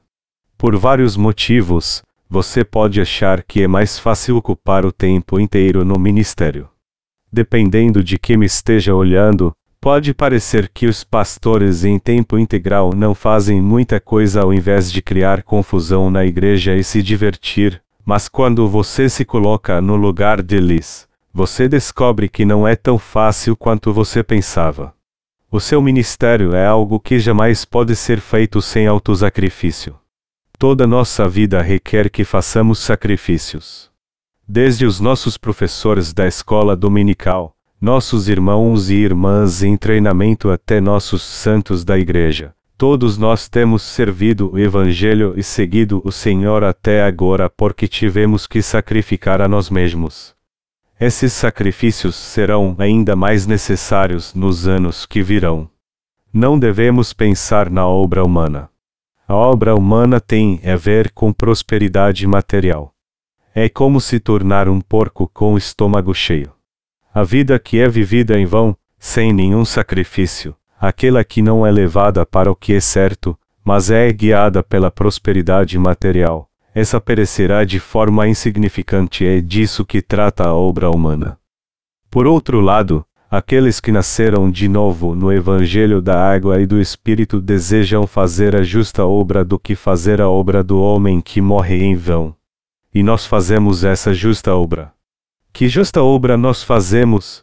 Por 0.56 0.74
vários 0.76 1.14
motivos, 1.14 2.02
você 2.28 2.64
pode 2.64 2.98
achar 2.98 3.42
que 3.42 3.62
é 3.62 3.68
mais 3.68 3.98
fácil 3.98 4.38
ocupar 4.38 4.86
o 4.86 4.90
tempo 4.90 5.38
inteiro 5.38 5.84
no 5.84 5.98
ministério. 5.98 6.68
Dependendo 7.30 8.02
de 8.02 8.18
quem 8.18 8.42
esteja 8.42 8.94
olhando, 8.94 9.52
pode 9.80 10.14
parecer 10.14 10.70
que 10.72 10.86
os 10.86 11.04
pastores 11.04 11.84
em 11.84 11.98
tempo 11.98 12.38
integral 12.38 12.92
não 12.94 13.14
fazem 13.14 13.60
muita 13.60 14.00
coisa 14.00 14.42
ao 14.42 14.52
invés 14.52 14.90
de 14.90 15.02
criar 15.02 15.42
confusão 15.42 16.10
na 16.10 16.24
igreja 16.24 16.74
e 16.74 16.82
se 16.82 17.02
divertir, 17.02 17.82
mas 18.04 18.26
quando 18.26 18.66
você 18.66 19.08
se 19.08 19.24
coloca 19.24 19.80
no 19.82 19.96
lugar 19.96 20.42
deles, 20.42 21.07
você 21.32 21.68
descobre 21.68 22.28
que 22.28 22.44
não 22.44 22.66
é 22.66 22.74
tão 22.74 22.98
fácil 22.98 23.56
quanto 23.56 23.92
você 23.92 24.22
pensava. 24.22 24.94
O 25.50 25.60
seu 25.60 25.80
ministério 25.80 26.54
é 26.54 26.66
algo 26.66 27.00
que 27.00 27.18
jamais 27.18 27.64
pode 27.64 27.96
ser 27.96 28.20
feito 28.20 28.60
sem 28.60 28.86
autosacrifício. 28.86 29.96
Toda 30.58 30.86
nossa 30.86 31.28
vida 31.28 31.62
requer 31.62 32.10
que 32.10 32.24
façamos 32.24 32.80
sacrifícios. 32.80 33.90
Desde 34.46 34.84
os 34.84 34.98
nossos 35.00 35.38
professores 35.38 36.12
da 36.12 36.26
escola 36.26 36.76
dominical, 36.76 37.54
nossos 37.80 38.28
irmãos 38.28 38.90
e 38.90 38.94
irmãs 38.94 39.62
em 39.62 39.76
treinamento 39.76 40.50
até 40.50 40.80
nossos 40.80 41.22
santos 41.22 41.84
da 41.84 41.98
igreja, 41.98 42.52
todos 42.76 43.16
nós 43.16 43.48
temos 43.48 43.82
servido 43.82 44.52
o 44.52 44.58
Evangelho 44.58 45.34
e 45.36 45.42
seguido 45.42 46.02
o 46.04 46.10
Senhor 46.10 46.64
até 46.64 47.02
agora 47.02 47.48
porque 47.48 47.86
tivemos 47.86 48.46
que 48.46 48.60
sacrificar 48.60 49.40
a 49.40 49.48
nós 49.48 49.70
mesmos. 49.70 50.37
Esses 51.00 51.32
sacrifícios 51.32 52.16
serão 52.16 52.74
ainda 52.76 53.14
mais 53.14 53.46
necessários 53.46 54.34
nos 54.34 54.66
anos 54.66 55.06
que 55.06 55.22
virão. 55.22 55.70
Não 56.32 56.58
devemos 56.58 57.12
pensar 57.12 57.70
na 57.70 57.86
obra 57.86 58.24
humana. 58.24 58.68
A 59.28 59.34
obra 59.34 59.76
humana 59.76 60.20
tem 60.20 60.60
a 60.64 60.74
ver 60.74 61.12
com 61.12 61.32
prosperidade 61.32 62.26
material. 62.26 62.92
É 63.54 63.68
como 63.68 64.00
se 64.00 64.18
tornar 64.18 64.68
um 64.68 64.80
porco 64.80 65.28
com 65.28 65.54
o 65.54 65.58
estômago 65.58 66.12
cheio. 66.12 66.52
A 67.14 67.22
vida 67.22 67.60
que 67.60 67.78
é 67.78 67.88
vivida 67.88 68.36
em 68.36 68.44
vão, 68.44 68.76
sem 68.98 69.32
nenhum 69.32 69.64
sacrifício, 69.64 70.56
aquela 70.80 71.22
que 71.22 71.40
não 71.40 71.64
é 71.64 71.70
levada 71.70 72.26
para 72.26 72.50
o 72.50 72.56
que 72.56 72.74
é 72.74 72.80
certo, 72.80 73.38
mas 73.64 73.88
é 73.88 74.12
guiada 74.12 74.64
pela 74.64 74.90
prosperidade 74.90 75.78
material, 75.78 76.47
essa 76.78 77.00
perecerá 77.00 77.64
de 77.64 77.80
forma 77.80 78.28
insignificante 78.28 79.26
é 79.26 79.40
disso 79.40 79.84
que 79.84 80.00
trata 80.00 80.44
a 80.44 80.54
obra 80.54 80.88
humana. 80.88 81.36
Por 82.08 82.24
outro 82.24 82.60
lado, 82.60 83.04
aqueles 83.28 83.80
que 83.80 83.90
nasceram 83.90 84.48
de 84.48 84.68
novo 84.68 85.12
no 85.12 85.32
Evangelho 85.32 86.00
da 86.00 86.32
Água 86.32 86.60
e 86.60 86.66
do 86.66 86.80
Espírito 86.80 87.40
desejam 87.40 88.06
fazer 88.06 88.54
a 88.54 88.62
justa 88.62 89.04
obra 89.04 89.44
do 89.44 89.58
que 89.58 89.74
fazer 89.74 90.20
a 90.20 90.28
obra 90.28 90.62
do 90.62 90.80
homem 90.80 91.20
que 91.20 91.40
morre 91.40 91.82
em 91.82 91.96
vão. 91.96 92.32
E 92.94 93.02
nós 93.02 93.26
fazemos 93.26 93.82
essa 93.82 94.14
justa 94.14 94.54
obra. 94.54 94.92
Que 95.52 95.68
justa 95.68 96.00
obra 96.00 96.36
nós 96.36 96.62
fazemos? 96.62 97.42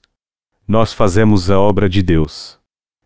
Nós 0.66 0.94
fazemos 0.94 1.52
a 1.52 1.60
obra 1.60 1.90
de 1.90 2.02
Deus. 2.02 2.58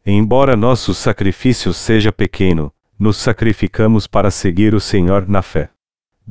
Embora 0.05 0.55
nosso 0.55 0.93
sacrifício 0.93 1.73
seja 1.73 2.11
pequeno, 2.11 2.71
nos 2.99 3.17
sacrificamos 3.17 4.05
para 4.05 4.29
seguir 4.29 4.75
o 4.75 4.79
Senhor 4.79 5.27
na 5.27 5.41
fé. 5.41 5.71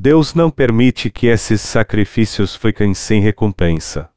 Deus 0.01 0.33
não 0.33 0.49
permite 0.49 1.11
que 1.11 1.27
esses 1.27 1.61
sacrifícios 1.61 2.55
fiquem 2.55 2.95
sem 2.95 3.21
recompensa. 3.21 4.09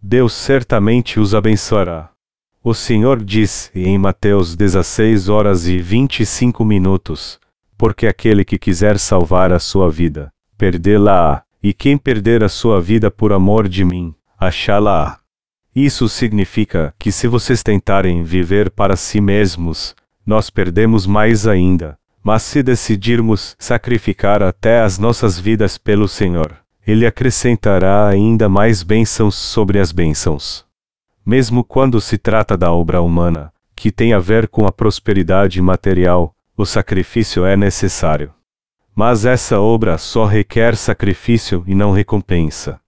Deus 0.00 0.32
certamente 0.32 1.20
os 1.20 1.34
abençoará. 1.34 2.08
O 2.64 2.72
Senhor 2.72 3.22
diz 3.22 3.70
em 3.74 3.98
Mateus 3.98 4.56
16 4.56 5.28
horas 5.28 5.68
e 5.68 5.76
25 5.76 6.64
minutos: 6.64 7.38
Porque 7.76 8.06
aquele 8.06 8.42
que 8.42 8.58
quiser 8.58 8.98
salvar 8.98 9.52
a 9.52 9.58
sua 9.58 9.90
vida, 9.90 10.32
perdê-la-á, 10.56 11.42
e 11.62 11.74
quem 11.74 11.98
perder 11.98 12.42
a 12.42 12.48
sua 12.48 12.80
vida 12.80 13.10
por 13.10 13.30
amor 13.30 13.68
de 13.68 13.84
mim, 13.84 14.14
achá-la-á. 14.38 15.18
Isso 15.76 16.08
significa 16.08 16.94
que 16.98 17.12
se 17.12 17.28
vocês 17.28 17.62
tentarem 17.62 18.22
viver 18.22 18.70
para 18.70 18.96
si 18.96 19.20
mesmos, 19.20 19.94
nós 20.24 20.48
perdemos 20.48 21.06
mais 21.06 21.46
ainda, 21.46 21.98
mas 22.28 22.42
se 22.42 22.62
decidirmos 22.62 23.56
sacrificar 23.58 24.42
até 24.42 24.82
as 24.82 24.98
nossas 24.98 25.40
vidas 25.40 25.78
pelo 25.78 26.06
Senhor, 26.06 26.58
Ele 26.86 27.06
acrescentará 27.06 28.06
ainda 28.06 28.50
mais 28.50 28.82
bênçãos 28.82 29.34
sobre 29.34 29.78
as 29.78 29.92
bênçãos. 29.92 30.66
Mesmo 31.24 31.64
quando 31.64 31.98
se 32.02 32.18
trata 32.18 32.54
da 32.54 32.70
obra 32.70 33.00
humana, 33.00 33.50
que 33.74 33.90
tem 33.90 34.12
a 34.12 34.18
ver 34.18 34.46
com 34.46 34.66
a 34.66 34.70
prosperidade 34.70 35.58
material, 35.62 36.34
o 36.54 36.66
sacrifício 36.66 37.46
é 37.46 37.56
necessário. 37.56 38.30
Mas 38.94 39.24
essa 39.24 39.58
obra 39.58 39.96
só 39.96 40.26
requer 40.26 40.76
sacrifício 40.76 41.64
e 41.66 41.74
não 41.74 41.92
recompensa. 41.92 42.78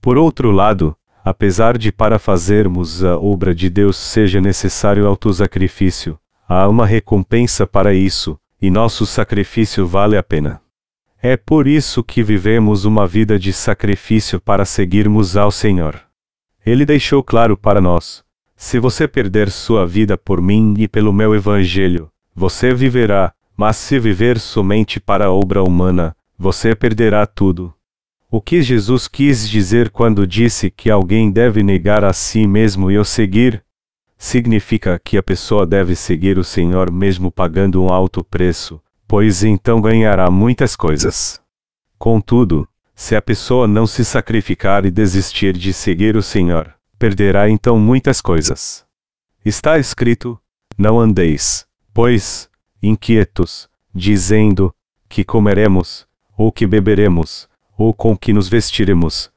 Por 0.00 0.16
outro 0.16 0.52
lado, 0.52 0.96
apesar 1.24 1.76
de 1.76 1.90
para 1.90 2.20
fazermos 2.20 3.02
a 3.02 3.18
obra 3.18 3.52
de 3.52 3.68
Deus 3.68 3.96
seja 3.96 4.40
necessário 4.40 5.08
autosacrifício, 5.08 6.16
há 6.48 6.68
uma 6.68 6.86
recompensa 6.86 7.66
para 7.66 7.92
isso, 7.92 8.38
e 8.60 8.70
nosso 8.70 9.04
sacrifício 9.06 9.86
vale 9.86 10.16
a 10.16 10.22
pena. 10.22 10.60
É 11.22 11.36
por 11.36 11.66
isso 11.66 12.04
que 12.04 12.22
vivemos 12.22 12.84
uma 12.84 13.06
vida 13.06 13.38
de 13.38 13.52
sacrifício 13.52 14.40
para 14.40 14.64
seguirmos 14.64 15.36
ao 15.36 15.50
Senhor. 15.50 16.00
Ele 16.64 16.84
deixou 16.84 17.22
claro 17.22 17.56
para 17.56 17.80
nós: 17.80 18.24
se 18.56 18.78
você 18.78 19.06
perder 19.06 19.50
sua 19.50 19.86
vida 19.86 20.16
por 20.16 20.40
mim 20.40 20.74
e 20.78 20.88
pelo 20.88 21.12
meu 21.12 21.34
Evangelho, 21.34 22.10
você 22.34 22.72
viverá, 22.72 23.32
mas 23.56 23.76
se 23.76 23.98
viver 23.98 24.38
somente 24.38 25.00
para 25.00 25.26
a 25.26 25.32
obra 25.32 25.62
humana, 25.62 26.14
você 26.38 26.74
perderá 26.74 27.26
tudo. 27.26 27.74
O 28.30 28.40
que 28.40 28.62
Jesus 28.62 29.08
quis 29.08 29.48
dizer 29.48 29.90
quando 29.90 30.26
disse 30.26 30.70
que 30.70 30.90
alguém 30.90 31.30
deve 31.30 31.62
negar 31.62 32.04
a 32.04 32.12
si 32.12 32.46
mesmo 32.46 32.90
e 32.90 32.98
o 32.98 33.04
seguir? 33.04 33.64
Significa 34.18 35.00
que 35.02 35.16
a 35.16 35.22
pessoa 35.22 35.66
deve 35.66 35.94
seguir 35.94 36.38
o 36.38 36.44
Senhor 36.44 36.90
mesmo 36.90 37.30
pagando 37.30 37.82
um 37.82 37.88
alto 37.88 38.24
preço, 38.24 38.80
pois 39.06 39.44
então 39.44 39.80
ganhará 39.80 40.30
muitas 40.30 40.74
coisas. 40.74 41.40
Contudo, 41.98 42.68
se 42.94 43.14
a 43.14 43.22
pessoa 43.22 43.66
não 43.66 43.86
se 43.86 44.04
sacrificar 44.04 44.86
e 44.86 44.90
desistir 44.90 45.52
de 45.52 45.72
seguir 45.72 46.16
o 46.16 46.22
Senhor, 46.22 46.74
perderá 46.98 47.48
então 47.48 47.78
muitas 47.78 48.20
coisas. 48.20 48.84
Está 49.44 49.78
escrito: 49.78 50.38
Não 50.78 50.98
andeis, 50.98 51.66
pois, 51.92 52.48
inquietos, 52.82 53.68
dizendo: 53.94 54.74
que 55.08 55.24
comeremos, 55.24 56.06
ou 56.36 56.52
que 56.52 56.66
beberemos, 56.66 57.48
ou 57.76 57.94
com 57.94 58.16
que 58.16 58.32
nos 58.32 58.48
vestiremos. 58.48 59.30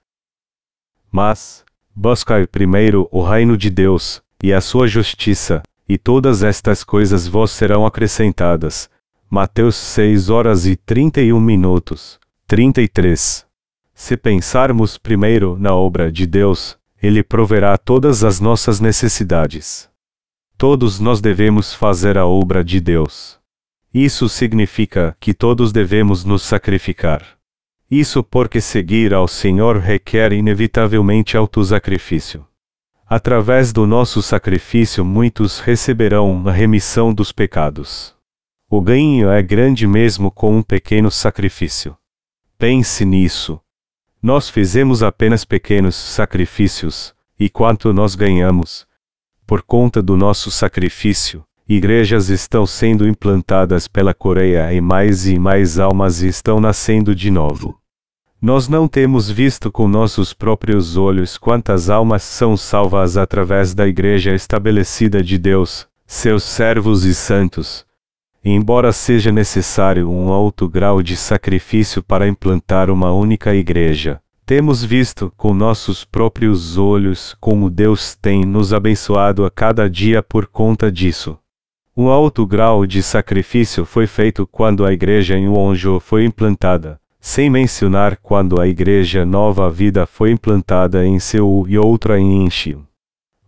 Mas, 1.12 1.64
buscai 1.96 2.46
primeiro 2.48 3.08
o 3.12 3.24
reino 3.24 3.58
de 3.58 3.70
Deus, 3.70 4.22
e 4.42 4.54
a 4.54 4.62
sua 4.62 4.88
justiça, 4.88 5.62
e 5.88 5.98
todas 5.98 6.44
estas 6.44 6.84
coisas 6.84 7.28
vos 7.28 7.52
serão 7.52 7.86
acrescentadas. 7.86 8.90
Mateus 9.30 9.76
6 9.76 10.30
horas 10.30 10.66
e 10.66 10.76
31 10.76 11.40
minutos. 11.40 12.20
33. 12.48 13.46
Se 13.94 14.18
pensarmos 14.18 14.98
primeiro 14.98 15.58
na 15.60 15.76
obra 15.76 16.12
de 16.12 16.26
Deus, 16.26 16.78
Ele 17.02 17.22
proverá 17.22 17.78
todas 17.78 18.24
as 18.24 18.40
nossas 18.40 18.80
necessidades. 18.80 19.90
Todos 20.58 21.00
nós 21.00 21.22
devemos 21.22 21.74
fazer 21.74 22.18
a 22.18 22.26
obra 22.26 22.64
de 22.64 22.80
Deus. 22.80 23.38
Isso 23.94 24.30
significa 24.30 25.16
que 25.20 25.34
todos 25.34 25.72
devemos 25.72 26.24
nos 26.24 26.44
sacrificar. 26.44 27.26
Isso 27.90 28.24
porque 28.24 28.62
seguir 28.62 29.14
ao 29.14 29.28
Senhor 29.28 29.78
requer 29.78 30.32
inevitavelmente 30.32 31.36
autosacrifício. 31.36 32.46
Através 33.10 33.74
do 33.74 33.88
nosso 33.88 34.22
sacrifício, 34.22 35.04
muitos 35.04 35.60
receberão 35.60 36.48
a 36.48 36.52
remissão 36.52 37.12
dos 37.12 37.32
pecados. 37.32 38.14
O 38.70 38.80
ganho 38.80 39.32
é 39.32 39.42
grande 39.42 39.88
mesmo 39.88 40.30
com 40.30 40.56
um 40.56 40.62
pequeno 40.62 41.10
sacrifício. 41.10 41.98
Pense 42.56 43.04
nisso. 43.04 43.60
Nós 44.22 44.48
fizemos 44.48 45.02
apenas 45.02 45.44
pequenos 45.44 45.96
sacrifícios, 45.96 47.16
e 47.40 47.50
quanto 47.50 47.92
nós 47.92 48.14
ganhamos? 48.14 48.86
Por 49.48 49.64
conta 49.64 50.04
do 50.04 50.16
nosso 50.16 50.52
sacrifício, 50.52 51.44
igrejas 51.68 52.30
estão 52.30 52.64
sendo 52.68 53.08
implantadas 53.08 53.88
pela 53.88 54.14
Coreia 54.14 54.72
e 54.72 54.80
mais 54.80 55.26
e 55.26 55.40
mais 55.40 55.80
almas 55.80 56.22
estão 56.22 56.60
nascendo 56.60 57.16
de 57.16 57.32
novo. 57.32 57.76
Nós 58.42 58.70
não 58.70 58.88
temos 58.88 59.30
visto 59.30 59.70
com 59.70 59.86
nossos 59.86 60.34
próprios 60.34 60.96
olhos 60.96 61.38
quantas 61.38 61.90
almas 61.90 62.24
são 62.24 62.56
salvas 62.56 63.18
através 63.18 63.74
da 63.74 63.86
igreja 63.86 64.34
estabelecida 64.34 65.22
de 65.22 65.38
Deus, 65.38 65.86
seus 66.08 66.44
servos 66.44 67.04
e 67.04 67.14
santos. 67.14 67.86
Embora 68.44 68.94
seja 68.94 69.30
necessário 69.30 70.10
um 70.10 70.30
alto 70.30 70.70
grau 70.70 71.04
de 71.04 71.18
sacrifício 71.18 72.02
para 72.02 72.30
implantar 72.30 72.90
uma 72.90 73.12
única 73.12 73.54
igreja, 73.54 74.22
temos 74.46 74.86
visto 74.86 75.34
com 75.36 75.54
nossos 75.54 76.06
próprios 76.06 76.78
olhos 76.78 77.36
como 77.42 77.70
Deus 77.70 78.16
tem 78.16 78.46
nos 78.46 78.74
abençoado 78.74 79.46
a 79.46 79.52
cada 79.52 79.90
dia 79.90 80.24
por 80.24 80.48
conta 80.48 80.90
disso. 80.90 81.38
Um 81.96 82.08
alto 82.08 82.48
grau 82.48 82.86
de 82.86 83.04
sacrifício 83.04 83.84
foi 83.84 84.08
feito 84.08 84.48
quando 84.48 84.86
a 84.86 84.94
igreja 84.94 85.38
em 85.38 85.50
Wonjo 85.50 86.00
foi 86.00 86.24
implantada, 86.24 86.98
sem 87.20 87.50
mencionar 87.50 88.18
quando 88.18 88.62
a 88.62 88.68
igreja 88.68 89.26
Nova 89.26 89.70
Vida 89.70 90.06
foi 90.06 90.32
implantada 90.32 91.06
em 91.06 91.20
Seul 91.20 91.68
e 91.68 91.78
outra 91.78 92.20
em 92.20 92.46
Incheon. 92.46 92.82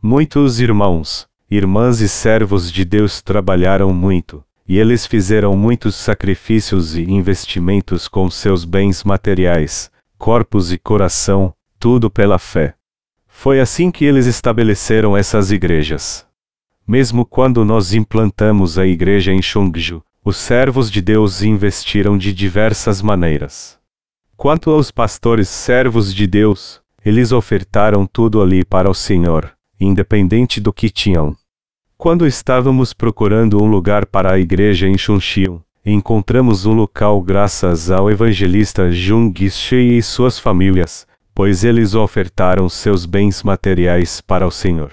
Muitos 0.02 0.60
irmãos, 0.60 1.28
irmãs 1.50 2.02
e 2.02 2.10
servos 2.10 2.72
de 2.72 2.84
Deus 2.84 3.22
trabalharam 3.22 3.94
muito, 3.94 4.44
e 4.68 4.78
eles 4.78 5.06
fizeram 5.06 5.56
muitos 5.56 5.96
sacrifícios 5.96 6.96
e 6.96 7.04
investimentos 7.04 8.08
com 8.08 8.30
seus 8.30 8.66
bens 8.66 9.04
materiais, 9.04 9.92
corpos 10.18 10.72
e 10.72 10.78
coração, 10.78 11.54
tudo 11.80 12.10
pela 12.10 12.38
fé. 12.38 12.76
Foi 13.28 13.60
assim 13.60 13.90
que 13.90 14.06
eles 14.06 14.28
estabeleceram 14.28 15.18
essas 15.18 15.52
igrejas. 15.52 16.26
Mesmo 16.88 17.26
quando 17.26 17.64
nós 17.64 17.94
implantamos 17.94 18.78
a 18.78 18.86
igreja 18.86 19.32
em 19.32 19.42
Chongju, 19.42 20.04
os 20.24 20.38
servos 20.38 20.92
de 20.92 21.02
Deus 21.02 21.42
investiram 21.42 22.16
de 22.16 22.32
diversas 22.32 23.02
maneiras. 23.02 23.80
Quanto 24.38 24.70
aos 24.70 24.92
pastores 24.92 25.50
servos 25.50 26.14
de 26.14 26.28
Deus, 26.28 26.80
eles 27.04 27.32
ofertaram 27.32 28.06
tudo 28.06 28.40
ali 28.40 28.64
para 28.64 28.90
o 28.90 28.94
Senhor, 28.94 29.52
independente 29.80 30.62
do 30.62 30.72
que 30.72 30.92
tinham. 30.92 31.36
Quando 31.98 32.28
estávamos 32.28 32.94
procurando 32.94 33.62
um 33.62 33.66
lugar 33.66 34.06
para 34.06 34.34
a 34.34 34.40
igreja 34.40 34.88
em 34.88 34.96
Chunxiu, 34.96 35.64
encontramos 35.84 36.68
um 36.68 36.74
local 36.74 37.20
graças 37.22 37.90
ao 37.90 38.12
evangelista 38.12 38.92
Jung 38.92 39.50
Shei 39.50 39.98
e 39.98 40.04
suas 40.04 40.38
famílias, 40.38 41.08
pois 41.34 41.64
eles 41.64 41.96
ofertaram 41.96 42.70
seus 42.70 43.08
bens 43.08 43.42
materiais 43.42 44.22
para 44.22 44.46
o 44.46 44.52
Senhor. 44.52 44.92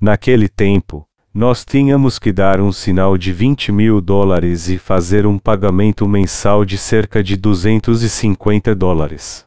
Naquele 0.00 0.48
tempo, 0.48 1.07
nós 1.32 1.64
tínhamos 1.64 2.18
que 2.18 2.32
dar 2.32 2.60
um 2.60 2.72
sinal 2.72 3.18
de 3.18 3.32
20 3.32 3.70
mil 3.70 4.00
dólares 4.00 4.68
e 4.68 4.78
fazer 4.78 5.26
um 5.26 5.38
pagamento 5.38 6.08
mensal 6.08 6.64
de 6.64 6.78
cerca 6.78 7.22
de 7.22 7.36
250 7.36 8.74
dólares. 8.74 9.46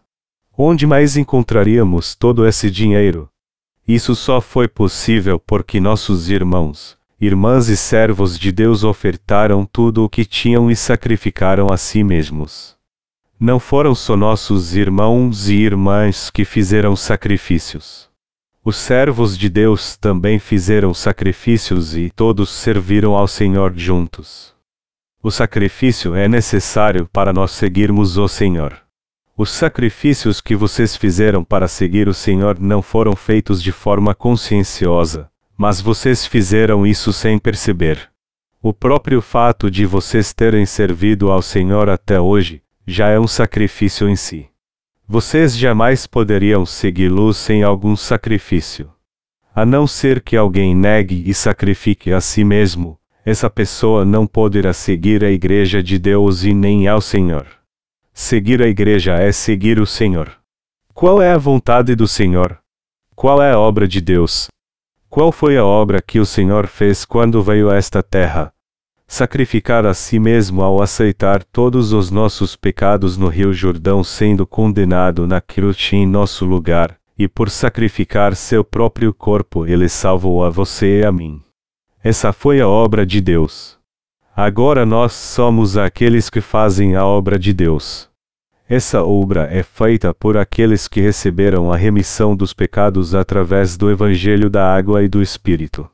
Onde 0.56 0.86
mais 0.86 1.18
encontraríamos 1.18 2.14
todo 2.14 2.46
esse 2.46 2.70
dinheiro? 2.70 3.28
Isso 3.88 4.14
só 4.14 4.40
foi 4.40 4.68
possível 4.68 5.40
porque 5.40 5.80
nossos 5.80 6.30
irmãos, 6.30 6.98
irmãs 7.20 7.68
e 7.68 7.76
servos 7.76 8.38
de 8.38 8.52
Deus 8.52 8.84
ofertaram 8.84 9.66
tudo 9.66 10.04
o 10.04 10.10
que 10.10 10.24
tinham 10.24 10.70
e 10.70 10.76
sacrificaram 10.76 11.68
a 11.72 11.78
si 11.78 12.04
mesmos. 12.04 12.76
Não 13.40 13.60
foram 13.60 13.96
só 13.96 14.16
nossos 14.16 14.76
irmãos 14.76 15.50
e 15.50 15.56
irmãs 15.56 16.30
que 16.30 16.46
fizeram 16.46 16.96
sacrifícios. 16.96 18.11
Os 18.64 18.76
servos 18.76 19.36
de 19.36 19.50
Deus 19.50 19.98
também 19.98 20.38
fizeram 20.38 20.94
sacrifícios 20.94 21.98
e 21.98 22.12
todos 22.12 22.52
serviram 22.52 23.16
ao 23.16 23.28
Senhor 23.28 23.74
juntos. 23.76 24.54
O 25.24 25.32
sacrifício 25.32 26.14
é 26.14 26.28
necessário 26.28 27.10
para 27.12 27.34
nós 27.34 27.50
seguirmos 27.50 28.20
o 28.20 28.28
Senhor. 28.28 28.78
Os 29.36 29.50
sacrifícios 29.50 30.40
que 30.40 30.56
vocês 30.56 30.96
fizeram 30.96 31.44
para 31.44 31.68
seguir 31.68 32.08
o 32.08 32.14
Senhor 32.14 32.60
não 32.60 32.84
foram 32.84 33.16
feitos 33.16 33.64
de 33.64 33.72
forma 33.72 34.14
conscienciosa, 34.14 35.28
mas 35.58 35.82
vocês 35.82 36.28
fizeram 36.28 36.86
isso 36.86 37.12
sem 37.12 37.40
perceber. 37.40 38.12
O 38.62 38.72
próprio 38.72 39.24
fato 39.24 39.72
de 39.72 39.88
vocês 39.88 40.34
terem 40.34 40.68
servido 40.68 41.32
ao 41.32 41.42
Senhor 41.42 41.90
até 41.90 42.22
hoje, 42.22 42.62
já 42.86 43.10
é 43.10 43.20
um 43.20 43.28
sacrifício 43.28 44.08
em 44.08 44.16
si. 44.16 44.51
Vocês 45.14 45.58
jamais 45.58 46.08
poderiam 46.08 46.66
segui-lo 46.66 47.34
sem 47.34 47.64
algum 47.64 47.98
sacrifício. 47.98 48.90
A 49.54 49.66
não 49.66 49.86
ser 49.86 50.22
que 50.22 50.38
alguém 50.38 50.74
negue 50.74 51.22
e 51.30 51.34
sacrifique 51.34 52.14
a 52.14 52.22
si 52.22 52.46
mesmo, 52.46 52.98
essa 53.26 53.50
pessoa 53.50 54.06
não 54.06 54.26
poderá 54.26 54.72
seguir 54.72 55.22
a 55.26 55.30
Igreja 55.30 55.84
de 55.84 56.00
Deus 56.00 56.46
e 56.46 56.54
nem 56.54 56.88
ao 56.88 57.02
Senhor. 57.02 57.46
Seguir 58.14 58.62
a 58.62 58.68
Igreja 58.70 59.16
é 59.16 59.34
seguir 59.34 59.82
o 59.82 59.86
Senhor. 59.86 60.32
Qual 60.94 61.22
é 61.22 61.34
a 61.34 61.38
vontade 61.38 61.94
do 61.94 62.08
Senhor? 62.08 62.58
Qual 63.14 63.42
é 63.42 63.52
a 63.52 63.60
obra 63.60 63.90
de 63.90 64.00
Deus? 64.00 64.48
Qual 65.10 65.34
foi 65.34 65.58
a 65.58 65.66
obra 65.66 66.02
que 66.02 66.22
o 66.22 66.26
Senhor 66.26 66.68
fez 66.68 67.04
quando 67.04 67.44
veio 67.44 67.70
a 67.70 67.76
esta 67.76 68.02
terra? 68.02 68.54
Sacrificar 69.14 69.86
a 69.86 69.94
si 69.94 70.18
mesmo 70.18 70.62
ao 70.62 70.82
aceitar 70.82 71.44
todos 71.44 71.92
os 71.92 72.10
nossos 72.10 72.56
pecados 72.56 73.18
no 73.18 73.28
Rio 73.28 73.52
Jordão, 73.52 74.06
sendo 74.06 74.48
condenado 74.48 75.28
na 75.28 75.42
cruz 75.42 75.90
em 75.92 76.08
nosso 76.08 76.46
lugar, 76.46 76.96
e 77.20 77.28
por 77.28 77.50
sacrificar 77.50 78.38
seu 78.38 78.64
próprio 78.64 79.14
corpo, 79.14 79.68
ele 79.68 79.90
salvou 79.90 80.46
a 80.46 80.50
você 80.50 81.02
e 81.02 81.06
a 81.06 81.12
mim. 81.12 81.42
Essa 82.02 82.32
foi 82.32 82.62
a 82.62 82.70
obra 82.70 83.06
de 83.06 83.20
Deus. 83.20 83.78
Agora 84.34 84.86
nós 84.86 85.12
somos 85.12 85.76
aqueles 85.76 86.30
que 86.30 86.40
fazem 86.40 86.96
a 86.96 87.06
obra 87.06 87.38
de 87.38 87.52
Deus. 87.52 88.10
Essa 88.66 89.04
obra 89.04 89.46
é 89.52 89.62
feita 89.62 90.14
por 90.14 90.38
aqueles 90.38 90.88
que 90.88 91.02
receberam 91.02 91.70
a 91.70 91.76
remissão 91.76 92.34
dos 92.34 92.54
pecados 92.54 93.14
através 93.14 93.76
do 93.76 93.92
Evangelho 93.92 94.50
da 94.50 94.74
Água 94.74 95.04
e 95.04 95.10
do 95.10 95.22
Espírito. 95.22 95.86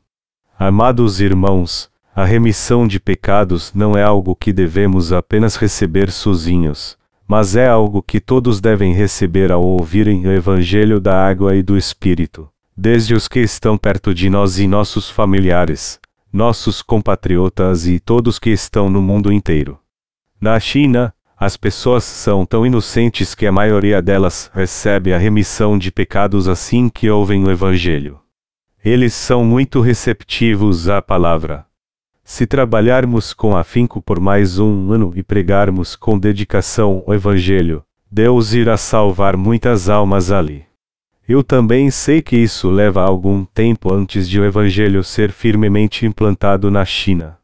Amados 0.59 1.19
irmãos, 1.19 1.89
a 2.17 2.25
remissão 2.25 2.87
de 2.87 2.99
pecados 2.99 3.71
não 3.75 3.95
é 3.95 4.01
algo 4.01 4.35
que 4.35 4.51
devemos 4.51 5.13
apenas 5.13 5.55
receber 5.55 6.09
sozinhos, 6.09 6.97
mas 7.27 7.55
é 7.55 7.67
algo 7.67 8.01
que 8.01 8.19
todos 8.19 8.59
devem 8.59 8.91
receber 8.91 9.51
ao 9.51 9.61
ouvirem 9.63 10.25
o 10.25 10.31
Evangelho 10.31 10.99
da 10.99 11.15
Água 11.15 11.55
e 11.55 11.61
do 11.61 11.77
Espírito, 11.77 12.49
desde 12.75 13.13
os 13.13 13.27
que 13.27 13.39
estão 13.39 13.77
perto 13.77 14.15
de 14.15 14.31
nós 14.31 14.57
e 14.57 14.67
nossos 14.67 15.11
familiares, 15.11 15.99
nossos 16.33 16.81
compatriotas 16.81 17.85
e 17.85 17.99
todos 17.99 18.39
que 18.39 18.49
estão 18.49 18.89
no 18.89 18.99
mundo 18.99 19.31
inteiro. 19.31 19.77
Na 20.41 20.59
China, 20.59 21.13
as 21.39 21.55
pessoas 21.55 22.03
são 22.03 22.47
tão 22.47 22.65
inocentes 22.65 23.35
que 23.35 23.45
a 23.45 23.51
maioria 23.51 24.01
delas 24.01 24.49
recebe 24.55 25.13
a 25.13 25.19
remissão 25.19 25.77
de 25.77 25.91
pecados 25.91 26.47
assim 26.47 26.89
que 26.89 27.11
ouvem 27.11 27.43
o 27.43 27.51
Evangelho. 27.51 28.19
Eles 28.83 29.13
são 29.13 29.45
muito 29.45 29.81
receptivos 29.81 30.89
à 30.89 30.99
palavra. 30.99 31.67
Se 32.29 32.45
trabalharmos 32.45 33.31
com 33.31 33.55
afinco 33.55 34.01
por 34.01 34.19
mais 34.19 34.59
um 34.59 34.91
ano 34.91 35.13
e 35.15 35.23
pregarmos 35.23 35.95
com 35.95 36.19
dedicação 36.19 37.01
o 37.07 37.13
Evangelho, 37.13 37.85
Deus 38.11 38.51
irá 38.51 38.75
salvar 38.75 39.37
muitas 39.37 39.87
almas 39.87 40.29
ali. 40.29 40.65
Eu 41.25 41.41
também 41.41 41.89
sei 41.89 42.21
que 42.21 42.35
isso 42.35 42.69
leva 42.69 43.01
algum 43.01 43.45
tempo 43.45 43.93
antes 43.93 44.27
de 44.27 44.41
o 44.41 44.43
Evangelho 44.43 45.05
ser 45.05 45.31
firmemente 45.31 46.05
implantado 46.05 46.69
na 46.69 46.83
China. 46.83 47.37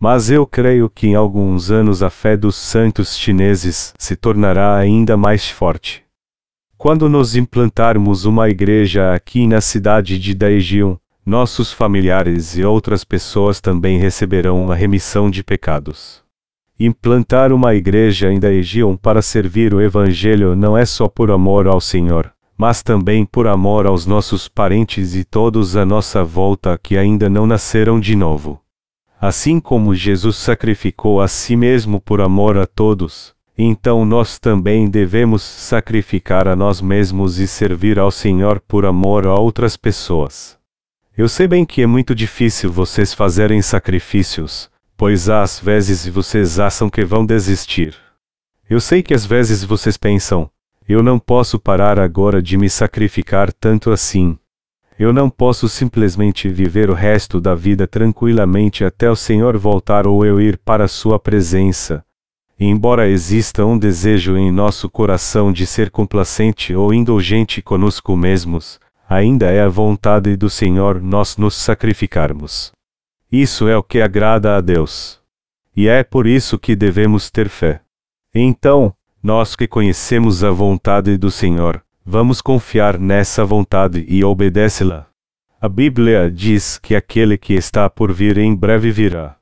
Mas 0.00 0.30
eu 0.30 0.46
creio 0.46 0.88
que 0.88 1.06
em 1.06 1.14
alguns 1.14 1.70
anos 1.70 2.02
a 2.02 2.08
fé 2.08 2.34
dos 2.34 2.56
santos 2.56 3.18
chineses 3.18 3.92
se 3.98 4.16
tornará 4.16 4.74
ainda 4.74 5.18
mais 5.18 5.50
forte. 5.50 6.02
Quando 6.78 7.10
nos 7.10 7.36
implantarmos 7.36 8.24
uma 8.24 8.48
igreja 8.48 9.12
aqui 9.12 9.46
na 9.46 9.60
cidade 9.60 10.18
de 10.18 10.34
Daejeon, 10.34 10.96
nossos 11.26 11.72
familiares 11.72 12.56
e 12.56 12.64
outras 12.64 13.02
pessoas 13.02 13.60
também 13.60 13.98
receberão 13.98 14.70
a 14.70 14.74
remissão 14.74 15.30
de 15.30 15.42
pecados. 15.42 16.22
Implantar 16.78 17.52
uma 17.52 17.74
igreja 17.74 18.30
em 18.30 18.38
Daejeon 18.38 18.96
para 18.96 19.22
servir 19.22 19.72
o 19.72 19.80
Evangelho 19.80 20.54
não 20.54 20.76
é 20.76 20.84
só 20.84 21.08
por 21.08 21.30
amor 21.30 21.66
ao 21.66 21.80
Senhor, 21.80 22.32
mas 22.58 22.82
também 22.82 23.24
por 23.24 23.46
amor 23.46 23.86
aos 23.86 24.04
nossos 24.04 24.48
parentes 24.48 25.14
e 25.14 25.24
todos 25.24 25.76
à 25.76 25.86
nossa 25.86 26.22
volta 26.22 26.78
que 26.82 26.96
ainda 26.96 27.30
não 27.30 27.46
nasceram 27.46 27.98
de 27.98 28.14
novo. 28.14 28.60
Assim 29.20 29.58
como 29.58 29.94
Jesus 29.94 30.36
sacrificou 30.36 31.22
a 31.22 31.28
si 31.28 31.56
mesmo 31.56 32.00
por 32.00 32.20
amor 32.20 32.58
a 32.58 32.66
todos, 32.66 33.32
então 33.56 34.04
nós 34.04 34.38
também 34.38 34.90
devemos 34.90 35.42
sacrificar 35.42 36.46
a 36.46 36.54
nós 36.54 36.82
mesmos 36.82 37.38
e 37.38 37.46
servir 37.46 37.98
ao 37.98 38.10
Senhor 38.10 38.60
por 38.60 38.84
amor 38.84 39.26
a 39.26 39.34
outras 39.34 39.76
pessoas. 39.76 40.53
Eu 41.16 41.28
sei 41.28 41.46
bem 41.46 41.64
que 41.64 41.80
é 41.80 41.86
muito 41.86 42.12
difícil 42.12 42.72
vocês 42.72 43.14
fazerem 43.14 43.62
sacrifícios, 43.62 44.68
pois 44.96 45.28
às 45.28 45.60
vezes 45.60 46.08
vocês 46.08 46.58
acham 46.58 46.90
que 46.90 47.04
vão 47.04 47.24
desistir. 47.24 47.94
Eu 48.68 48.80
sei 48.80 49.00
que 49.00 49.14
às 49.14 49.24
vezes 49.24 49.62
vocês 49.62 49.96
pensam, 49.96 50.50
eu 50.88 51.04
não 51.04 51.20
posso 51.20 51.56
parar 51.56 52.00
agora 52.00 52.42
de 52.42 52.58
me 52.58 52.68
sacrificar 52.68 53.52
tanto 53.52 53.92
assim. 53.92 54.36
Eu 54.98 55.12
não 55.12 55.30
posso 55.30 55.68
simplesmente 55.68 56.48
viver 56.48 56.90
o 56.90 56.94
resto 56.94 57.40
da 57.40 57.54
vida 57.54 57.86
tranquilamente 57.86 58.84
até 58.84 59.08
o 59.08 59.14
Senhor 59.14 59.56
voltar 59.56 60.08
ou 60.08 60.26
eu 60.26 60.40
ir 60.40 60.58
para 60.58 60.88
Sua 60.88 61.16
presença. 61.20 62.04
Embora 62.58 63.08
exista 63.08 63.64
um 63.64 63.78
desejo 63.78 64.36
em 64.36 64.50
nosso 64.50 64.90
coração 64.90 65.52
de 65.52 65.64
ser 65.64 65.90
complacente 65.90 66.74
ou 66.74 66.92
indulgente 66.92 67.62
conosco 67.62 68.16
mesmos, 68.16 68.80
ainda 69.08 69.50
é 69.50 69.62
a 69.62 69.68
vontade 69.68 70.36
do 70.36 70.48
Senhor 70.48 71.00
nós 71.00 71.36
nos 71.36 71.54
sacrificarmos. 71.54 72.72
Isso 73.30 73.68
é 73.68 73.76
o 73.76 73.82
que 73.82 74.00
agrada 74.00 74.56
a 74.56 74.60
Deus. 74.60 75.20
E 75.76 75.88
é 75.88 76.04
por 76.04 76.26
isso 76.26 76.58
que 76.58 76.76
devemos 76.76 77.30
ter 77.30 77.48
fé. 77.48 77.80
Então, 78.34 78.94
nós 79.22 79.56
que 79.56 79.66
conhecemos 79.66 80.44
a 80.44 80.50
vontade 80.50 81.16
do 81.16 81.30
Senhor, 81.30 81.82
vamos 82.04 82.40
confiar 82.40 82.98
nessa 82.98 83.44
vontade 83.44 84.04
e 84.08 84.22
obedecê-la. 84.22 85.06
A 85.60 85.68
Bíblia 85.68 86.30
diz 86.30 86.78
que 86.78 86.94
aquele 86.94 87.38
que 87.38 87.54
está 87.54 87.88
por 87.88 88.12
vir 88.12 88.36
em 88.38 88.54
breve 88.54 88.90
virá. 88.90 89.36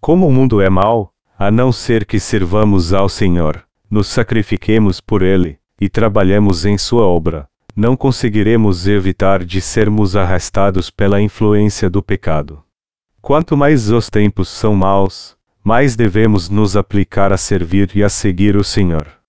Como 0.00 0.26
o 0.26 0.32
mundo 0.32 0.60
é 0.60 0.68
mau, 0.68 1.12
a 1.38 1.50
não 1.50 1.72
ser 1.72 2.04
que 2.04 2.20
servamos 2.20 2.92
ao 2.92 3.08
Senhor, 3.08 3.64
nos 3.90 4.06
sacrifiquemos 4.08 5.00
por 5.00 5.22
Ele, 5.22 5.58
e 5.80 5.88
trabalhemos 5.88 6.64
em 6.66 6.76
Sua 6.76 7.04
obra, 7.06 7.48
não 7.74 7.96
conseguiremos 7.96 8.86
evitar 8.86 9.44
de 9.44 9.60
sermos 9.60 10.14
arrastados 10.14 10.90
pela 10.90 11.20
influência 11.20 11.88
do 11.88 12.02
pecado. 12.02 12.62
Quanto 13.20 13.56
mais 13.56 13.90
os 13.90 14.10
tempos 14.10 14.48
são 14.48 14.74
maus, 14.74 15.36
mais 15.64 15.96
devemos 15.96 16.48
nos 16.48 16.76
aplicar 16.76 17.32
a 17.32 17.36
servir 17.36 17.90
e 17.94 18.02
a 18.02 18.08
seguir 18.08 18.56
o 18.56 18.64
Senhor. 18.64 19.21